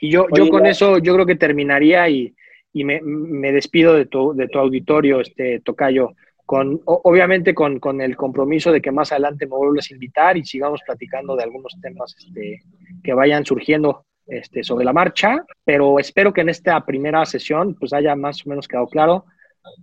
[0.00, 2.34] y yo, yo con eso, yo creo que terminaría y
[2.72, 6.12] y me, me despido de tu, de tu, auditorio, este Tocayo,
[6.46, 10.44] con, obviamente con, con, el compromiso de que más adelante me vuelves a invitar y
[10.44, 12.62] sigamos platicando de algunos temas este,
[13.02, 17.92] que vayan surgiendo este, sobre la marcha, pero espero que en esta primera sesión pues
[17.92, 19.24] haya más o menos quedado claro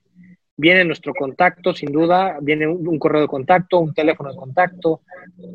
[0.56, 5.02] viene nuestro contacto, sin duda, viene un, correo de contacto, un teléfono de contacto,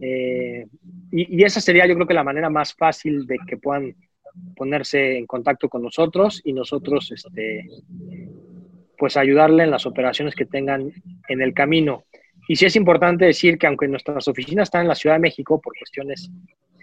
[0.02, 0.66] eh,
[1.12, 3.94] y, y, esa sería yo creo que la manera más fácil de que puedan
[4.56, 7.68] ponerse en contacto con nosotros y nosotros, este,
[8.98, 10.92] pues ayudarle en las operaciones que tengan
[11.28, 12.06] en el camino.
[12.48, 15.60] Y sí es importante decir que aunque nuestras oficinas están en la Ciudad de México
[15.60, 16.30] por cuestiones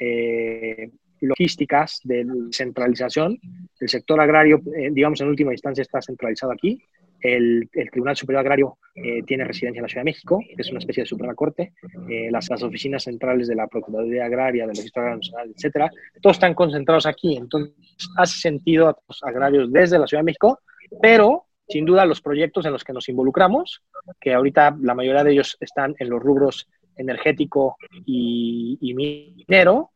[0.00, 0.90] eh,
[1.20, 3.38] logísticas de centralización,
[3.78, 6.82] el sector agrario, eh, digamos, en última instancia está centralizado aquí,
[7.22, 11.02] el, Tribunal Superior Agrario eh, tiene residencia en la Ciudad de México, es una especie
[11.02, 11.72] de Suprema Corte.
[12.08, 16.54] Eh, las, oficinas centrales de la Procuraduría Agraria, del Registro Agrario Nacional, etcétera, todos están
[16.54, 17.36] concentrados aquí.
[17.36, 17.74] Entonces,
[18.16, 20.60] hace sentido a los agrarios desde la Ciudad de México,
[21.00, 23.82] pero sin duda los proyectos en los que nos involucramos,
[24.20, 29.91] que ahorita la mayoría de ellos están en los rubros energético y, minero, eh,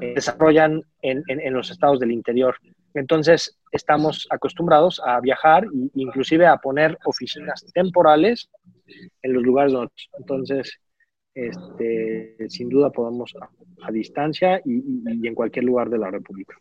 [0.00, 2.56] desarrollan en, los estados del interior
[2.94, 8.50] entonces, estamos acostumbrados a viajar e inclusive a poner oficinas temporales
[9.22, 9.92] en los lugares donde.
[10.18, 10.80] Entonces,
[11.34, 16.56] este, sin duda podemos a, distancia y, en cualquier lugar de la República.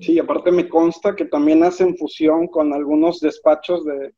[0.00, 4.14] Sí, aparte me consta que también hacen fusión con algunos despachos de,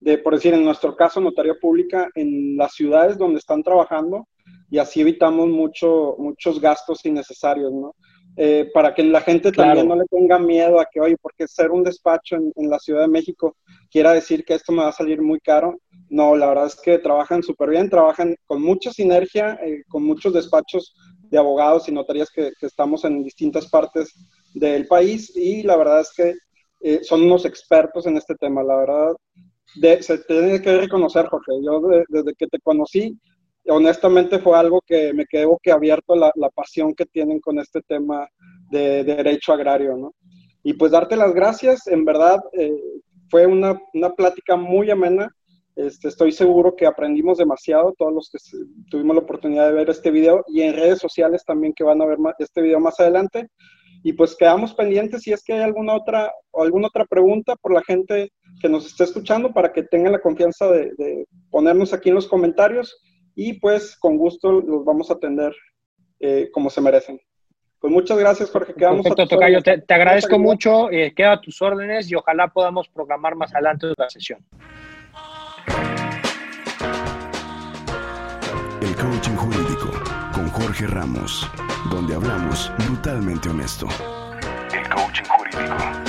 [0.00, 4.26] de, por decir, en nuestro caso, notaría pública, en las ciudades donde están trabajando
[4.70, 7.94] y así evitamos mucho, muchos gastos innecesarios, ¿no?
[8.40, 11.72] Eh, para que la gente también no le tenga miedo a que, oye, porque ser
[11.72, 13.56] un despacho en, la Ciudad de México
[13.90, 15.76] quiera decir que esto me va a salir muy caro.
[16.08, 20.32] No, la verdad es que trabajan súper bien, trabajan con mucha sinergia, eh, con muchos
[20.32, 24.14] despachos de abogados y notarías que, estamos en distintas partes
[24.54, 26.34] del país y la verdad es que
[26.80, 28.62] eh, son unos expertos en este tema.
[28.62, 29.16] La verdad,
[30.00, 31.52] se tiene que reconocer, Jorge.
[31.60, 33.18] Yo desde que te conocí,
[33.68, 37.80] honestamente fue algo que me quedó que abierto la, la, pasión que tienen con este
[37.82, 38.28] tema
[38.70, 40.14] de, derecho agrario, ¿no?
[40.62, 42.72] Y pues darte las gracias, en verdad eh,
[43.30, 45.30] fue una, una, plática muy amena,
[45.76, 48.38] este, estoy seguro que aprendimos demasiado, todos los que
[48.90, 52.06] tuvimos la oportunidad de ver este video y en redes sociales también que van a
[52.06, 53.48] ver este video más adelante.
[54.04, 57.82] Y pues quedamos pendientes si es que hay alguna otra alguna otra pregunta por la
[57.82, 62.28] gente que nos esté escuchando para que tengan la confianza de ponernos aquí en los
[62.28, 63.00] comentarios
[63.40, 65.54] y pues con gusto los vamos a atender
[66.18, 67.20] eh, como se merecen.
[67.78, 68.74] Pues muchas gracias, Jorge.
[68.74, 69.62] Quedamos Perfecto, Tocayo.
[69.62, 70.90] Te, te, agradezco mucho.
[70.90, 74.44] Eh, queda a tus órdenes y ojalá podamos programar más adelante la sesión.
[78.80, 79.92] El coaching jurídico
[80.34, 81.48] con Jorge Ramos,
[81.92, 83.86] donde hablamos brutalmente honesto.
[84.74, 86.07] El coaching jurídico.